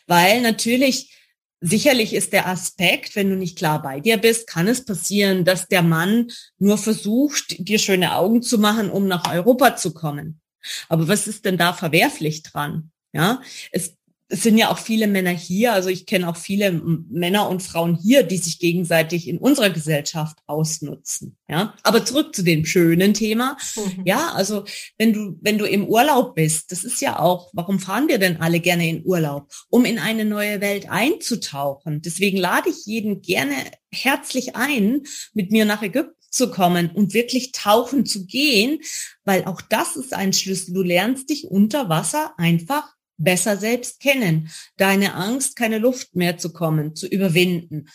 [0.07, 1.12] Weil natürlich,
[1.61, 5.68] sicherlich ist der Aspekt, wenn du nicht klar bei dir bist, kann es passieren, dass
[5.68, 10.40] der Mann nur versucht, dir schöne Augen zu machen, um nach Europa zu kommen.
[10.88, 12.90] Aber was ist denn da verwerflich dran?
[13.12, 13.40] Ja,
[13.72, 13.95] es
[14.29, 17.97] es sind ja auch viele Männer hier, also ich kenne auch viele Männer und Frauen
[17.97, 21.37] hier, die sich gegenseitig in unserer Gesellschaft ausnutzen.
[21.49, 23.57] Ja, aber zurück zu dem schönen Thema.
[23.77, 24.03] Mhm.
[24.05, 24.65] Ja, also
[24.99, 28.41] wenn du wenn du im Urlaub bist, das ist ja auch, warum fahren wir denn
[28.41, 32.03] alle gerne in Urlaub, um in eine neue Welt einzutauchen.
[32.03, 33.55] Deswegen lade ich jeden gerne
[33.93, 35.03] herzlich ein,
[35.35, 38.81] mit mir nach Ägypten zu kommen und wirklich tauchen zu gehen,
[39.25, 40.75] weil auch das ist ein Schlüssel.
[40.75, 46.52] Du lernst dich unter Wasser einfach besser selbst kennen, deine Angst, keine Luft mehr zu
[46.52, 47.88] kommen, zu überwinden.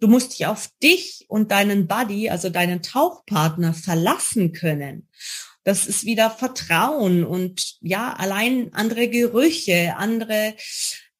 [0.00, 5.08] Du musst dich auf dich und deinen Buddy, also deinen Tauchpartner verlassen können.
[5.64, 10.54] Das ist wieder Vertrauen und ja, allein andere Gerüche, andere,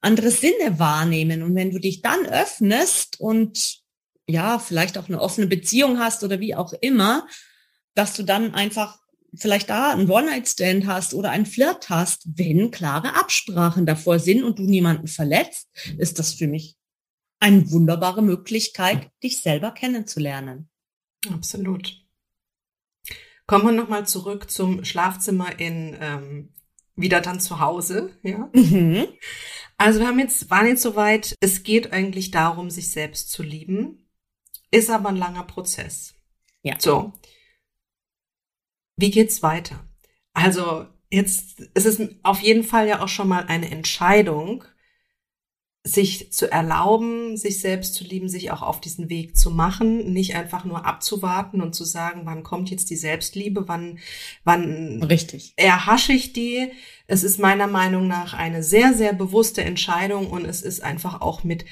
[0.01, 1.43] andere Sinne wahrnehmen.
[1.43, 3.81] Und wenn du dich dann öffnest und
[4.27, 7.27] ja, vielleicht auch eine offene Beziehung hast oder wie auch immer,
[7.95, 8.99] dass du dann einfach
[9.35, 14.59] vielleicht da einen One-Night-Stand hast oder einen Flirt hast, wenn klare Absprachen davor sind und
[14.59, 16.77] du niemanden verletzt, ist das für mich
[17.41, 20.69] eine wunderbare Möglichkeit, dich selber kennenzulernen.
[21.31, 22.05] Absolut.
[23.47, 26.53] Kommen wir nochmal zurück zum Schlafzimmer in ähm,
[26.97, 28.51] wieder dann zu Hause, ja.
[28.53, 29.07] Mhm.
[29.77, 34.11] Also wir haben jetzt, waren jetzt soweit, es geht eigentlich darum, sich selbst zu lieben,
[34.73, 36.15] ist aber ein langer Prozess.
[36.63, 36.75] Ja.
[36.79, 37.13] So.
[38.99, 39.79] Wie geht's weiter?
[40.35, 44.65] Also jetzt es ist es auf jeden Fall ja auch schon mal eine Entscheidung,
[45.85, 50.35] sich zu erlauben, sich selbst zu lieben, sich auch auf diesen Weg zu machen, nicht
[50.35, 54.01] einfach nur abzuwarten und zu sagen, wann kommt jetzt die Selbstliebe, wann,
[54.45, 55.55] wann Richtig.
[55.57, 56.73] erhasche ich die.
[57.07, 61.45] Es ist meiner Meinung nach eine sehr, sehr bewusste Entscheidung und es ist einfach auch
[61.45, 61.65] mit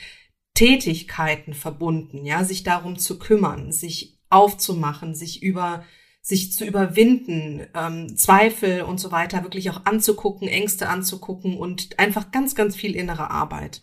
[0.54, 5.84] Tätigkeiten verbunden, ja, sich darum zu kümmern, sich aufzumachen, sich über
[6.26, 12.32] sich zu überwinden, ähm, Zweifel und so weiter wirklich auch anzugucken, Ängste anzugucken und einfach
[12.32, 13.82] ganz, ganz viel innere Arbeit.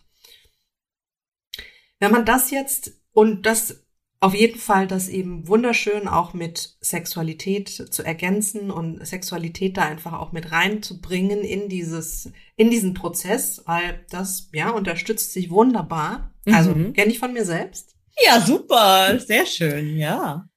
[1.99, 3.85] Wenn man das jetzt und das
[4.19, 10.11] auf jeden Fall das eben wunderschön auch mit Sexualität zu ergänzen und Sexualität da einfach
[10.11, 16.33] auch mit reinzubringen in dieses, in diesen Prozess, weil das, ja, unterstützt sich wunderbar.
[16.45, 16.91] Also, mhm.
[16.91, 17.95] kenne ich von mir selbst.
[18.25, 19.17] Ja, super.
[19.17, 20.49] Sehr schön, ja.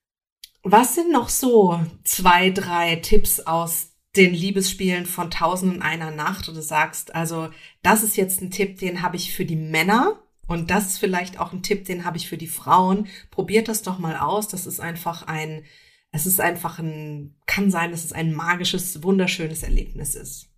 [0.69, 6.47] Was sind noch so zwei, drei Tipps aus den Liebesspielen von Tausend und einer Nacht,
[6.47, 7.49] wo du sagst, also,
[7.83, 11.39] das ist jetzt ein Tipp, den habe ich für die Männer und das ist vielleicht
[11.39, 13.07] auch ein Tipp, den habe ich für die Frauen.
[13.31, 14.47] Probiert das doch mal aus.
[14.47, 15.63] Das ist einfach ein,
[16.11, 20.49] es ist einfach ein, kann sein, dass es ein magisches, wunderschönes Erlebnis ist.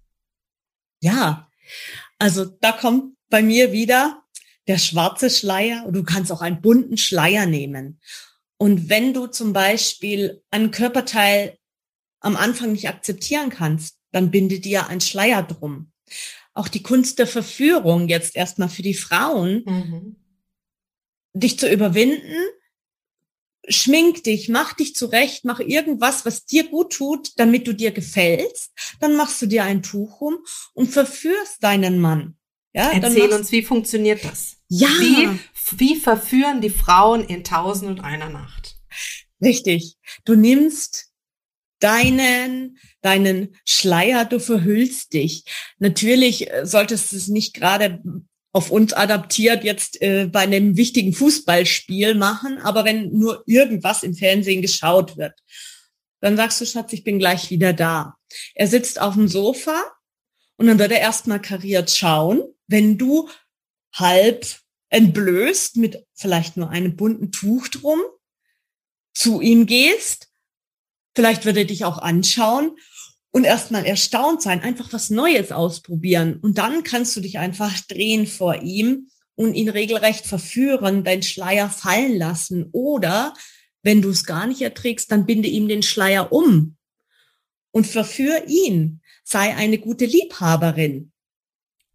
[1.02, 1.50] Ja,
[2.18, 4.24] also da kommt bei mir wieder
[4.68, 8.00] der schwarze Schleier und du kannst auch einen bunten Schleier nehmen.
[8.60, 11.58] Und wenn du zum Beispiel einen Körperteil
[12.20, 15.92] am Anfang nicht akzeptieren kannst, dann binde dir ein Schleier drum
[16.60, 20.16] auch die Kunst der Verführung jetzt erstmal für die Frauen, mhm.
[21.34, 22.36] dich zu überwinden.
[23.68, 28.72] Schmink dich, mach dich zurecht, mach irgendwas, was dir gut tut, damit du dir gefällst.
[29.00, 30.38] Dann machst du dir ein Tuch um
[30.74, 32.36] und verführst deinen Mann.
[32.74, 34.58] Ja, Erzähl uns, wie funktioniert das?
[34.68, 34.88] Ja.
[34.88, 35.40] Wie,
[35.78, 38.78] wie verführen die Frauen in Tausend und einer Nacht?
[39.42, 39.98] Richtig.
[40.26, 41.10] Du nimmst
[41.80, 45.46] deinen, deinen Schleier, du verhüllst dich.
[45.78, 48.02] Natürlich äh, solltest du es nicht gerade
[48.52, 54.16] auf uns adaptiert jetzt äh, bei einem wichtigen Fußballspiel machen, aber wenn nur irgendwas im
[54.16, 55.34] Fernsehen geschaut wird,
[56.20, 58.16] dann sagst du, Schatz, ich bin gleich wieder da.
[58.56, 59.82] Er sitzt auf dem Sofa
[60.58, 63.30] und dann wird er erstmal kariert schauen, wenn du
[63.94, 64.46] halb
[64.90, 68.00] entblößt mit vielleicht nur einem bunten Tuch drum
[69.14, 70.30] zu ihm gehst
[71.16, 72.78] Vielleicht wird er dich auch anschauen
[73.32, 76.38] und erstmal erstaunt sein, einfach was Neues ausprobieren.
[76.42, 81.70] Und dann kannst du dich einfach drehen vor ihm und ihn regelrecht verführen, deinen Schleier
[81.70, 82.70] fallen lassen.
[82.72, 83.34] Oder
[83.84, 86.78] wenn du es gar nicht erträgst, dann binde ihm den Schleier um
[87.72, 89.02] und verführ ihn.
[89.26, 91.12] Sei eine gute Liebhaberin.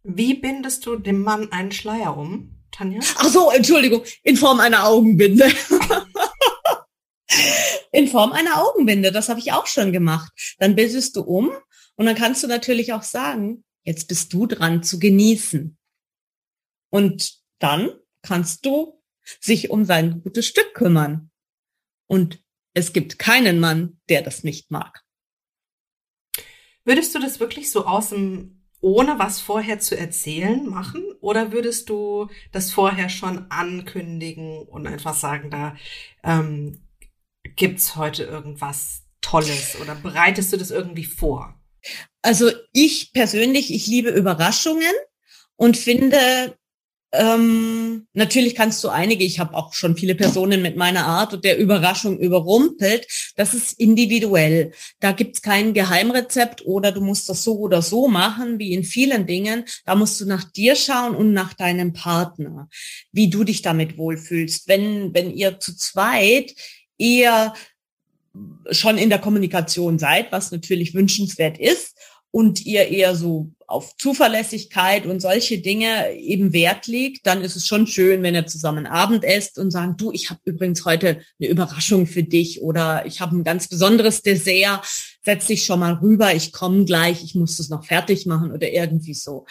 [0.03, 2.99] Wie bindest du dem Mann einen Schleier um, Tanja?
[3.17, 5.45] Ach so, Entschuldigung, in Form einer Augenbinde.
[7.91, 9.11] in Form einer Augenbinde.
[9.11, 10.31] Das habe ich auch schon gemacht.
[10.59, 11.51] Dann bildest du um
[11.95, 15.77] und dann kannst du natürlich auch sagen, jetzt bist du dran zu genießen.
[16.89, 19.01] Und dann kannst du
[19.39, 21.31] sich um sein gutes Stück kümmern.
[22.07, 25.03] Und es gibt keinen Mann, der das nicht mag.
[26.83, 28.54] Würdest du das wirklich so aus dem,
[28.85, 31.03] ohne was vorher zu erzählen, machen?
[31.19, 35.75] Oder würdest du das vorher schon ankündigen und einfach sagen, da
[36.23, 36.85] ähm,
[37.55, 41.59] Gibt's heute irgendwas Tolles oder bereitest du das irgendwie vor?
[42.21, 44.93] Also ich persönlich, ich liebe Überraschungen
[45.55, 46.57] und finde,
[47.17, 51.43] ähm, natürlich kannst du einige, ich habe auch schon viele Personen mit meiner Art und
[51.43, 53.07] der Überraschung überrumpelt.
[53.35, 54.71] Das ist individuell.
[54.99, 59.25] Da gibt's kein Geheimrezept oder du musst das so oder so machen, wie in vielen
[59.25, 59.65] Dingen.
[59.85, 62.69] Da musst du nach dir schauen und nach deinem Partner,
[63.11, 64.67] wie du dich damit wohlfühlst.
[64.67, 66.53] Wenn, wenn ihr zu zweit
[66.97, 67.53] eher
[68.71, 71.95] schon in der Kommunikation seid, was natürlich wünschenswert ist,
[72.35, 77.67] und ihr eher so auf Zuverlässigkeit und solche Dinge eben Wert legt, dann ist es
[77.67, 81.49] schon schön, wenn ihr zusammen Abend esst und sagt, du, ich habe übrigens heute eine
[81.49, 84.85] Überraschung für dich oder ich habe ein ganz besonderes Dessert,
[85.23, 88.69] setz dich schon mal rüber, ich komme gleich, ich muss das noch fertig machen oder
[88.69, 89.45] irgendwie so.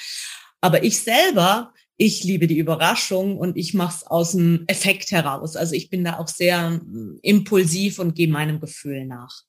[0.61, 5.55] Aber ich selber ich liebe die Überraschung und ich mache es aus dem Effekt heraus.
[5.55, 9.43] Also ich bin da auch sehr mm, impulsiv und gehe meinem Gefühl nach.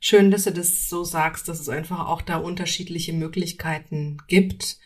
[0.00, 4.78] Schön, dass du das so sagst, dass es einfach auch da unterschiedliche Möglichkeiten gibt.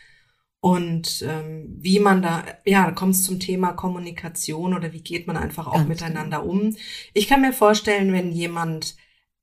[0.59, 5.27] Und ähm, wie man da, ja, da kommt es zum Thema Kommunikation oder wie geht
[5.27, 6.51] man einfach auch Ganz miteinander genau.
[6.51, 6.75] um.
[7.13, 8.95] Ich kann mir vorstellen, wenn jemand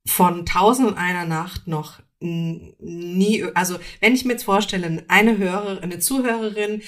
[0.06, 5.78] von Tausend und einer Nacht noch nie, also wenn ich mir jetzt vorstelle, eine Hörerin,
[5.78, 6.82] eine Zuhörerin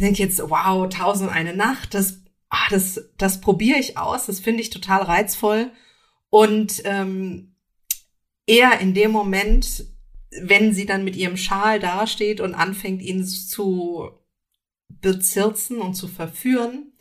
[0.00, 4.62] denkt jetzt, wow, tausend eine Nacht, das, ah, das, das probiere ich aus, das finde
[4.62, 5.70] ich total reizvoll.
[6.30, 7.54] Und ähm,
[8.48, 9.84] eher in dem Moment,
[10.42, 14.10] wenn sie dann mit ihrem Schal dasteht und anfängt, ihn zu
[14.88, 16.92] bezirzen und zu verführen,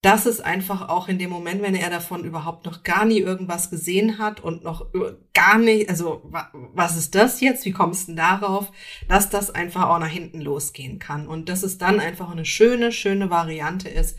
[0.00, 3.68] das ist einfach auch in dem Moment, wenn er davon überhaupt noch gar nie irgendwas
[3.68, 4.86] gesehen hat und noch
[5.34, 7.64] gar nicht, also was ist das jetzt?
[7.64, 8.70] Wie kommst du denn darauf,
[9.08, 12.92] dass das einfach auch nach hinten losgehen kann und dass es dann einfach eine schöne,
[12.92, 14.16] schöne Variante ist,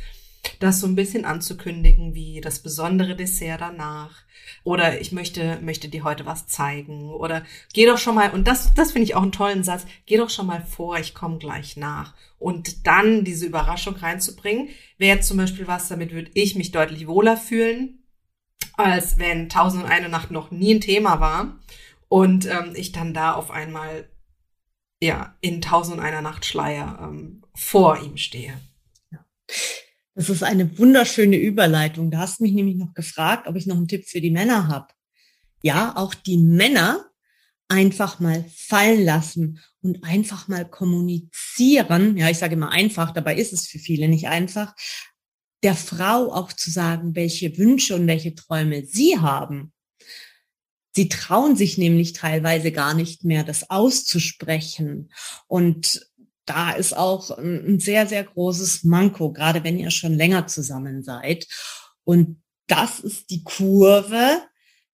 [0.59, 4.23] das so ein bisschen anzukündigen, wie das besondere Dessert danach.
[4.63, 7.11] Oder ich möchte, möchte dir heute was zeigen.
[7.11, 10.17] Oder geh doch schon mal, und das, das finde ich auch einen tollen Satz, geh
[10.17, 12.13] doch schon mal vor, ich komme gleich nach.
[12.37, 17.37] Und dann diese Überraschung reinzubringen, wäre zum Beispiel was, damit würde ich mich deutlich wohler
[17.37, 18.03] fühlen,
[18.73, 21.59] als wenn Tausend und eine Nacht noch nie ein Thema war.
[22.07, 24.09] Und ähm, ich dann da auf einmal
[25.01, 28.59] ja in Tausend und einer Nacht Schleier ähm, vor ihm stehe.
[29.11, 29.25] Ja.
[30.19, 32.11] Das ist eine wunderschöne Überleitung.
[32.11, 34.67] Da hast du mich nämlich noch gefragt, ob ich noch einen Tipp für die Männer
[34.67, 34.87] habe.
[35.63, 37.05] Ja, auch die Männer
[37.69, 42.17] einfach mal fallen lassen und einfach mal kommunizieren.
[42.17, 44.75] Ja, ich sage immer einfach, dabei ist es für viele nicht einfach.
[45.63, 49.71] Der Frau auch zu sagen, welche Wünsche und welche Träume sie haben.
[50.93, 55.13] Sie trauen sich nämlich teilweise gar nicht mehr, das auszusprechen.
[55.47, 56.08] Und
[56.49, 61.47] da ist auch ein sehr, sehr großes Manko, gerade wenn ihr schon länger zusammen seid.
[62.03, 64.41] Und das ist die Kurve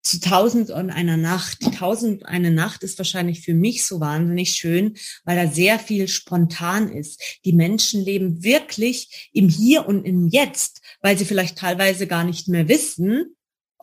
[0.05, 1.65] zu Tausend und einer Nacht.
[1.65, 5.79] Die Tausend und eine Nacht ist wahrscheinlich für mich so wahnsinnig schön, weil da sehr
[5.79, 7.39] viel spontan ist.
[7.43, 12.47] Die Menschen leben wirklich im Hier und im Jetzt, weil sie vielleicht teilweise gar nicht
[12.47, 13.34] mehr wissen,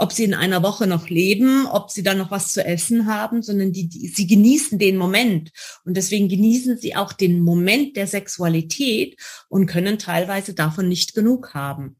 [0.02, 3.40] ob sie in einer Woche noch leben, ob sie dann noch was zu essen haben,
[3.40, 5.52] sondern die, die, sie genießen den Moment.
[5.84, 9.16] Und deswegen genießen sie auch den Moment der Sexualität
[9.48, 11.96] und können teilweise davon nicht genug haben.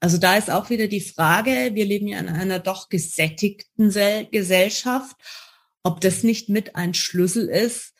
[0.00, 3.92] Also da ist auch wieder die Frage, wir leben ja in einer doch gesättigten
[4.32, 5.14] Gesellschaft,
[5.84, 7.92] ob das nicht mit ein Schlüssel ist,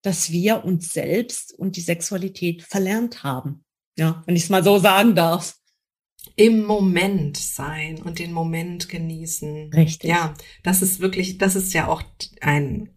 [0.00, 3.62] dass wir uns selbst und die Sexualität verlernt haben.
[3.98, 5.54] Ja, wenn ich es mal so sagen darf
[6.36, 9.72] im Moment sein und den Moment genießen.
[9.72, 10.08] Richtig.
[10.08, 12.02] Ja, das ist wirklich, das ist ja auch
[12.42, 12.90] ein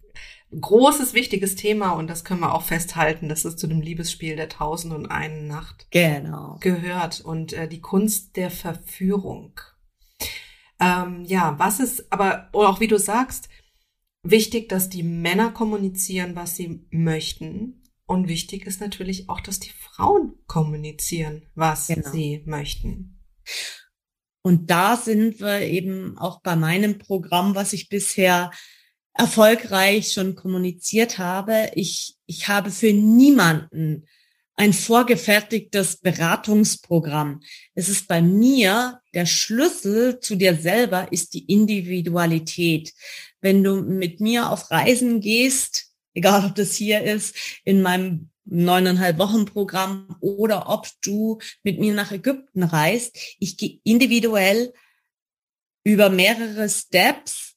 [0.52, 4.50] großes, wichtiges Thema und das können wir auch festhalten, dass es zu dem Liebesspiel der
[4.50, 6.58] Tausend und einen Nacht genau.
[6.60, 9.60] gehört und äh, die Kunst der Verführung.
[10.80, 13.50] Ähm, ja, was ist, aber auch wie du sagst,
[14.24, 17.84] wichtig, dass die Männer kommunizieren, was sie möchten.
[18.06, 22.10] Und wichtig ist natürlich auch, dass die Frauen kommunizieren, was genau.
[22.10, 23.19] sie möchten.
[24.42, 28.52] Und da sind wir eben auch bei meinem Programm, was ich bisher
[29.14, 31.72] erfolgreich schon kommuniziert habe.
[31.76, 34.08] Ich, ich habe für niemanden
[34.56, 37.42] ein vorgefertigtes Beratungsprogramm.
[37.76, 42.94] Es ist bei mir der Schlüssel zu dir selber ist die Individualität.
[43.40, 49.18] Wenn du mit mir auf Reisen gehst, egal ob das hier ist, in meinem neuneinhalb
[49.20, 53.18] Wochen Programm oder ob du mit mir nach Ägypten reist.
[53.40, 54.74] Ich gehe individuell
[55.84, 57.56] über mehrere Steps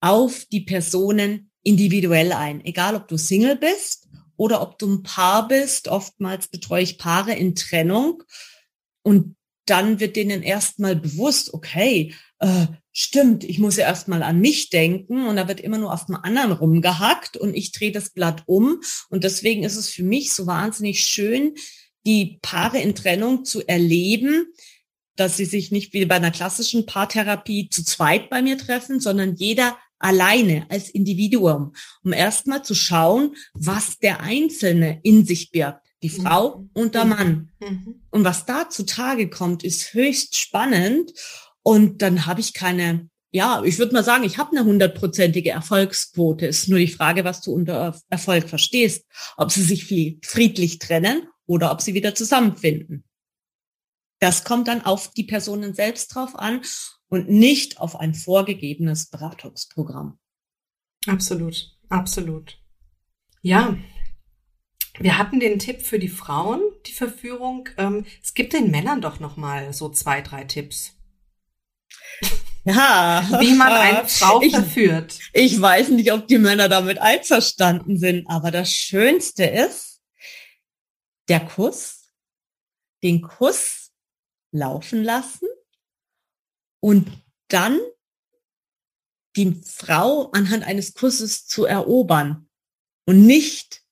[0.00, 2.64] auf die Personen individuell ein.
[2.64, 5.88] Egal, ob du Single bist oder ob du ein Paar bist.
[5.88, 8.22] Oftmals betreue ich Paare in Trennung
[9.02, 12.66] und dann wird denen erstmal bewusst, okay, äh,
[12.98, 16.16] stimmt, ich muss ja erstmal an mich denken und da wird immer nur auf dem
[16.16, 18.80] anderen rumgehackt und ich drehe das Blatt um.
[19.10, 21.52] Und deswegen ist es für mich so wahnsinnig schön,
[22.06, 24.46] die Paare in Trennung zu erleben,
[25.14, 29.36] dass sie sich nicht wie bei einer klassischen Paartherapie zu zweit bei mir treffen, sondern
[29.36, 36.10] jeder alleine als Individuum, um erstmal zu schauen, was der Einzelne in sich birgt die
[36.10, 36.70] Frau mhm.
[36.74, 37.50] und der Mann.
[37.60, 38.02] Mhm.
[38.10, 41.12] Und was da zutage kommt, ist höchst spannend.
[41.66, 46.46] Und dann habe ich keine, ja, ich würde mal sagen, ich habe eine hundertprozentige Erfolgsquote.
[46.46, 49.04] Ist nur die Frage, was du unter Erfolg verstehst.
[49.36, 49.84] Ob sie sich
[50.24, 53.02] friedlich trennen oder ob sie wieder zusammenfinden.
[54.20, 56.62] Das kommt dann auf die Personen selbst drauf an
[57.08, 60.20] und nicht auf ein vorgegebenes Beratungsprogramm.
[61.08, 62.58] Absolut, absolut.
[63.42, 63.76] Ja,
[65.00, 67.68] wir hatten den Tipp für die Frauen, die Verführung.
[67.76, 70.95] Ähm, es gibt den Männern doch noch mal so zwei, drei Tipps.
[72.64, 73.24] Ja.
[73.40, 75.18] Wie man eine Frau ich, verführt.
[75.32, 80.02] Ich weiß nicht, ob die Männer damit einverstanden sind, aber das Schönste ist
[81.28, 82.12] der Kuss,
[83.02, 83.92] den Kuss
[84.52, 85.48] laufen lassen
[86.80, 87.10] und
[87.48, 87.78] dann
[89.36, 92.48] die Frau anhand eines Kusses zu erobern
[93.06, 93.82] und nicht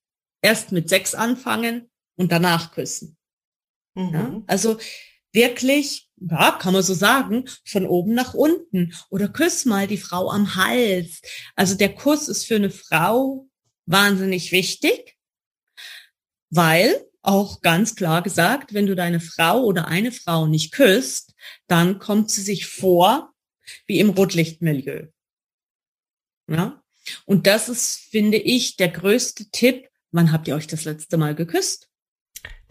[0.43, 3.17] erst mit Sex anfangen und danach küssen.
[3.95, 4.13] Mhm.
[4.13, 4.43] Ja?
[4.47, 4.79] Also
[5.33, 10.31] wirklich, ja, kann man so sagen, von oben nach unten oder küss mal die Frau
[10.31, 11.21] am Hals.
[11.57, 13.49] Also der Kuss ist für eine Frau
[13.87, 15.17] wahnsinnig wichtig,
[16.51, 21.35] weil auch ganz klar gesagt, wenn du deine Frau oder eine Frau nicht küsst,
[21.67, 23.33] dann kommt sie sich vor
[23.87, 25.09] wie im Rotlichtmilieu.
[26.49, 26.83] Ja?
[27.25, 29.89] Und das ist, finde ich, der größte Tipp.
[30.11, 31.89] Wann habt ihr euch das letzte Mal geküsst?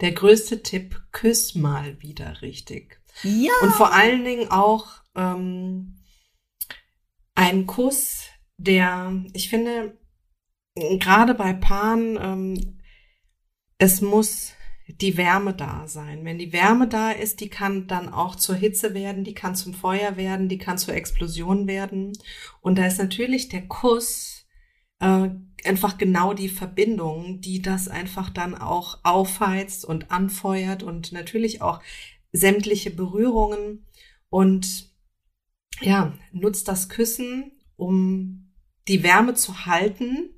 [0.00, 3.00] Der größte Tipp, küss mal wieder richtig.
[3.22, 3.52] Ja.
[3.62, 5.96] Und vor allen Dingen auch ähm,
[7.34, 8.24] ein Kuss,
[8.56, 9.98] der, ich finde,
[10.74, 12.78] gerade bei Paaren, ähm,
[13.78, 14.52] es muss
[14.86, 16.24] die Wärme da sein.
[16.24, 19.72] Wenn die Wärme da ist, die kann dann auch zur Hitze werden, die kann zum
[19.72, 22.12] Feuer werden, die kann zur Explosion werden.
[22.60, 24.46] Und da ist natürlich der Kuss
[25.00, 25.30] äh,
[25.64, 31.80] einfach genau die Verbindung, die das einfach dann auch aufheizt und anfeuert und natürlich auch
[32.34, 33.86] sämtliche Berührungen
[34.28, 34.92] und
[35.80, 38.52] ja, nutzt das Küssen, um
[38.86, 40.34] die Wärme zu halten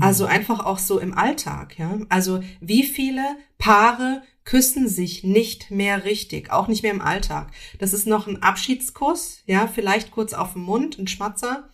[0.00, 0.30] also mhm.
[0.30, 1.98] einfach auch so im Alltag, ja.
[2.08, 3.22] Also wie viele
[3.58, 7.52] Paare küssen sich nicht mehr richtig, auch nicht mehr im Alltag.
[7.78, 11.68] Das ist noch ein Abschiedskuss, ja, vielleicht kurz auf den Mund, ein Schmatzer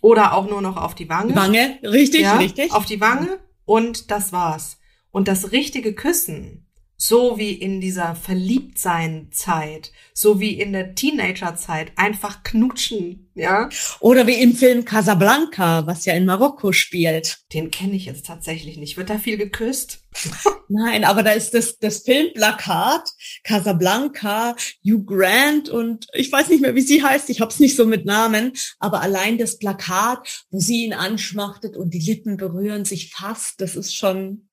[0.00, 1.36] oder auch nur noch auf die Wange.
[1.36, 2.72] Wange, richtig, ja, richtig.
[2.72, 4.78] Auf die Wange und das war's.
[5.12, 6.61] Und das richtige Küssen,
[7.04, 13.70] so wie in dieser Verliebtsein-Zeit, so wie in der Teenager-Zeit, einfach knutschen, ja.
[13.98, 17.38] Oder wie im Film Casablanca, was ja in Marokko spielt.
[17.52, 18.96] Den kenne ich jetzt tatsächlich nicht.
[18.96, 20.04] Wird da viel geküsst?
[20.68, 23.10] Nein, aber da ist das, das Filmplakat
[23.42, 27.30] Casablanca, Hugh Grant und ich weiß nicht mehr, wie sie heißt.
[27.30, 31.94] Ich hab's nicht so mit Namen, aber allein das Plakat, wo sie ihn anschmachtet und
[31.94, 34.48] die Lippen berühren sich fast, das ist schon,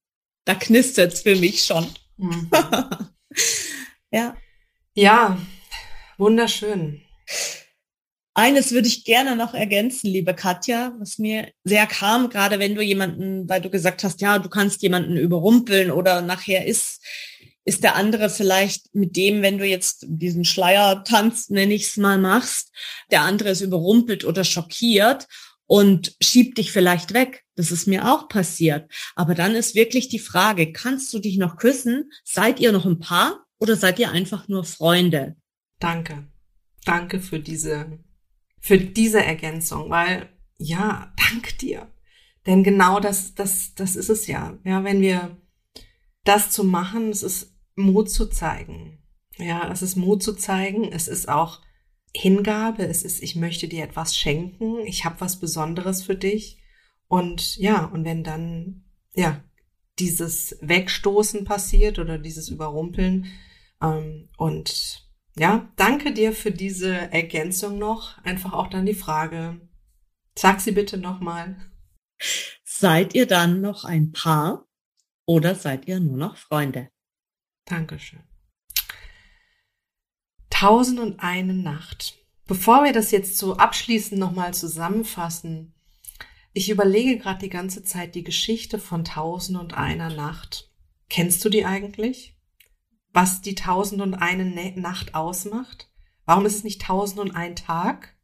[0.45, 1.86] da knistert's für mich schon.
[2.20, 2.49] Mhm.
[4.11, 4.36] ja.
[4.93, 5.38] Ja,
[6.17, 7.01] wunderschön.
[8.34, 12.82] Eines würde ich gerne noch ergänzen, liebe Katja, was mir sehr kam, gerade wenn du
[12.82, 17.03] jemanden, weil du gesagt hast, ja, du kannst jemanden überrumpeln oder nachher ist,
[17.65, 22.17] ist der andere vielleicht mit dem, wenn du jetzt diesen Schleiertanz, nenne ich es mal,
[22.17, 22.72] machst,
[23.11, 25.28] der andere ist überrumpelt oder schockiert
[25.65, 27.43] und schiebt dich vielleicht weg.
[27.60, 28.89] Das ist mir auch passiert.
[29.18, 32.10] Aber dann ist wirklich die Frage, kannst du dich noch küssen?
[32.24, 35.36] Seid ihr noch ein Paar oder seid ihr einfach nur Freunde?
[35.78, 36.26] Danke.
[36.86, 37.99] Danke für diese,
[38.62, 41.91] für diese Ergänzung, weil, ja, danke dir.
[42.45, 44.57] Denn genau das, das, das ist es ja.
[44.64, 45.36] Ja, wenn wir
[46.24, 49.03] das zu machen, es ist Mut zu zeigen.
[49.38, 50.93] Ja, es ist Mut zu zeigen.
[50.93, 51.60] Es ist auch
[52.16, 56.55] Hingabe, es ist, ich möchte dir etwas schenken, ich habe was Besonderes für dich.
[57.10, 59.43] Und ja, und wenn dann, ja,
[59.99, 63.28] dieses Wegstoßen passiert oder dieses Überrumpeln.
[63.82, 68.18] Ähm, und ja, danke dir für diese Ergänzung noch.
[68.24, 69.60] Einfach auch dann die Frage,
[70.36, 71.57] sag sie bitte nochmal.
[72.64, 74.68] Seid ihr dann noch ein Paar
[75.26, 76.89] oder seid ihr nur noch Freunde?
[77.66, 78.24] Dankeschön.
[80.49, 82.18] Tausend und eine Nacht.
[82.47, 85.76] Bevor wir das jetzt so abschließend nochmal zusammenfassen,
[86.54, 90.70] ich überlege gerade die ganze Zeit die Geschichte von Tausend und einer Nacht.
[91.10, 92.36] Kennst du die eigentlich?
[93.12, 94.45] Was die Tausend und eine
[94.80, 95.89] Nacht ausmacht?
[96.26, 98.16] Warum ist es nicht Tausend und ein Tag?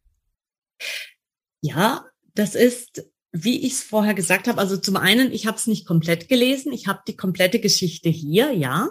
[1.62, 2.06] Ja,
[2.36, 5.88] das ist, wie ich es vorher gesagt habe, also zum einen, ich habe es nicht
[5.88, 8.90] komplett gelesen, ich habe die komplette Geschichte hier, ja.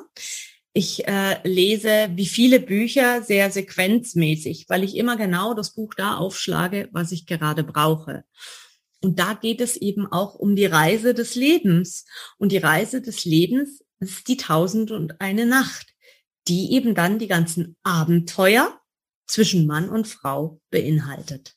[0.73, 6.17] Ich äh, lese wie viele Bücher sehr sequenzmäßig, weil ich immer genau das Buch da
[6.17, 8.25] aufschlage, was ich gerade brauche.
[9.05, 12.07] Und da geht es eben auch um die Reise des Lebens.
[12.39, 15.95] Und die Reise des Lebens ist die Tausend und eine Nacht,
[16.49, 18.81] die eben dann die ganzen Abenteuer
[19.27, 21.55] zwischen Mann und Frau beinhaltet.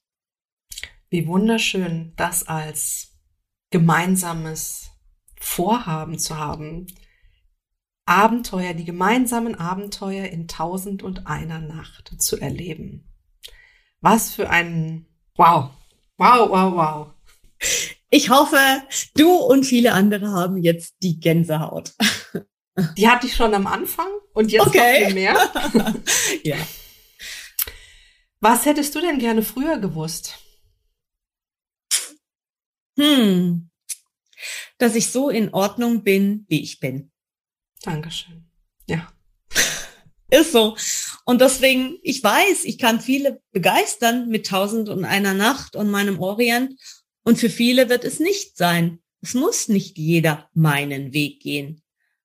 [1.10, 3.18] Wie wunderschön, das als
[3.70, 4.90] gemeinsames
[5.40, 6.88] Vorhaben zu haben,
[8.06, 13.08] Abenteuer, die gemeinsamen Abenteuer in tausend und einer Nacht zu erleben.
[14.02, 15.72] Was für ein Wow,
[16.18, 17.17] wow, wow, wow.
[18.10, 18.58] Ich hoffe,
[19.16, 21.94] du und viele andere haben jetzt die Gänsehaut.
[22.96, 25.00] Die hatte ich schon am Anfang und jetzt okay.
[25.00, 25.94] noch viel mehr.
[26.44, 26.58] ja.
[28.40, 30.38] Was hättest du denn gerne früher gewusst?
[32.98, 33.70] Hm,
[34.78, 37.12] dass ich so in Ordnung bin, wie ich bin.
[37.82, 38.50] Dankeschön.
[38.88, 39.12] Ja.
[40.30, 40.76] Ist so.
[41.26, 46.20] Und deswegen, ich weiß, ich kann viele begeistern mit Tausend und einer Nacht und meinem
[46.20, 46.80] Orient.
[47.28, 49.00] Und für viele wird es nicht sein.
[49.22, 51.82] Es muss nicht jeder meinen Weg gehen.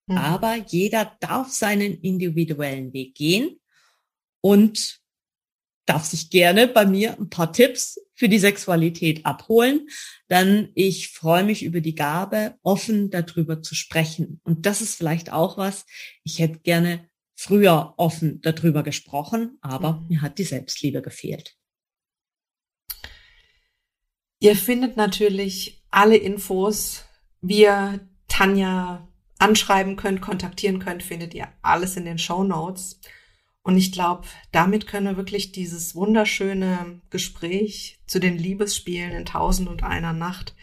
[0.06, 0.16] Mhm.
[0.16, 3.58] Aber jeder darf seinen individuellen Weg gehen
[4.40, 5.00] und
[5.86, 9.88] darf sich gerne bei mir ein paar Tipps für die Sexualität abholen,
[10.30, 14.40] denn ich freue mich über die Gabe, offen darüber zu sprechen.
[14.44, 15.84] Und das ist vielleicht auch was,
[16.22, 20.06] ich hätte gerne früher offen darüber gesprochen, aber mhm.
[20.06, 21.56] mir hat die Selbstliebe gefehlt.
[24.42, 27.04] Ihr findet natürlich alle Infos,
[27.42, 29.06] wie ihr Tanja
[29.38, 32.98] anschreiben könnt, kontaktieren könnt, findet ihr alles in den Show Notes.
[33.62, 39.68] Und ich glaube, damit können wir wirklich dieses wunderschöne Gespräch zu den Liebesspielen in Tausend
[39.68, 40.56] und einer Nacht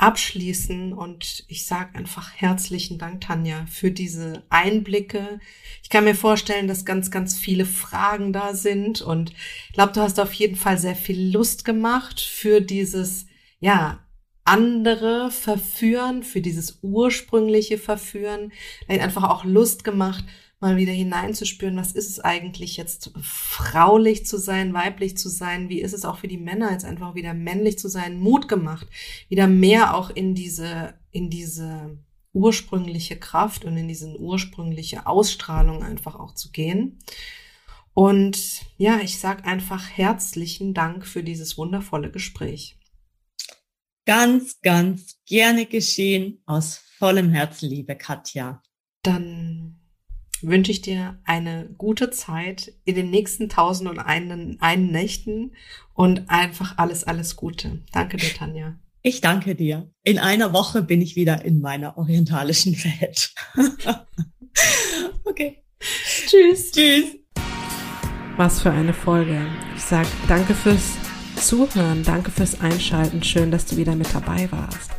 [0.00, 0.92] abschließen.
[0.92, 5.40] Und ich sage einfach herzlichen Dank, Tanja, für diese Einblicke.
[5.82, 9.02] Ich kann mir vorstellen, dass ganz, ganz viele Fragen da sind.
[9.02, 9.32] Und
[9.68, 13.26] ich glaube, du hast auf jeden Fall sehr viel Lust gemacht für dieses,
[13.60, 14.00] ja,
[14.44, 18.52] andere verführen, für dieses ursprüngliche Verführen.
[18.88, 20.24] Einfach auch Lust gemacht,
[20.60, 25.80] mal wieder hineinzuspüren, was ist es eigentlich jetzt fraulich zu sein, weiblich zu sein, wie
[25.80, 28.86] ist es auch für die Männer jetzt einfach wieder männlich zu sein, Mut gemacht,
[29.28, 31.98] wieder mehr auch in diese, in diese
[32.32, 36.98] ursprüngliche Kraft und in diese ursprüngliche Ausstrahlung einfach auch zu gehen.
[37.94, 42.78] Und ja, ich sag einfach herzlichen Dank für dieses wundervolle Gespräch.
[44.06, 48.62] Ganz, ganz gerne geschehen aus vollem Herzen, liebe Katja.
[49.02, 49.79] Dann
[50.42, 55.52] wünsche ich dir eine gute Zeit in den nächsten tausend und einen, einen Nächten
[55.94, 57.82] und einfach alles, alles Gute.
[57.92, 58.78] Danke dir, Tanja.
[59.02, 59.90] Ich danke dir.
[60.04, 63.34] In einer Woche bin ich wieder in meiner orientalischen Welt.
[65.24, 65.62] okay.
[66.26, 66.70] Tschüss.
[66.70, 67.16] Tschüss.
[68.36, 69.46] Was für eine Folge.
[69.76, 70.96] Ich sag danke fürs
[71.36, 73.22] Zuhören, danke fürs Einschalten.
[73.22, 74.90] Schön, dass du wieder mit dabei warst.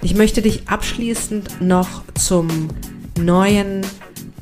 [0.00, 2.68] Ich möchte dich abschließend noch zum
[3.18, 3.82] neuen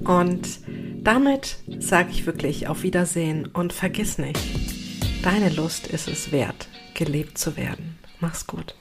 [0.00, 0.58] Und
[1.04, 4.40] damit sage ich wirklich auf Wiedersehen und vergiss nicht,
[5.22, 7.96] deine Lust ist es wert, gelebt zu werden.
[8.18, 8.74] Mach's gut.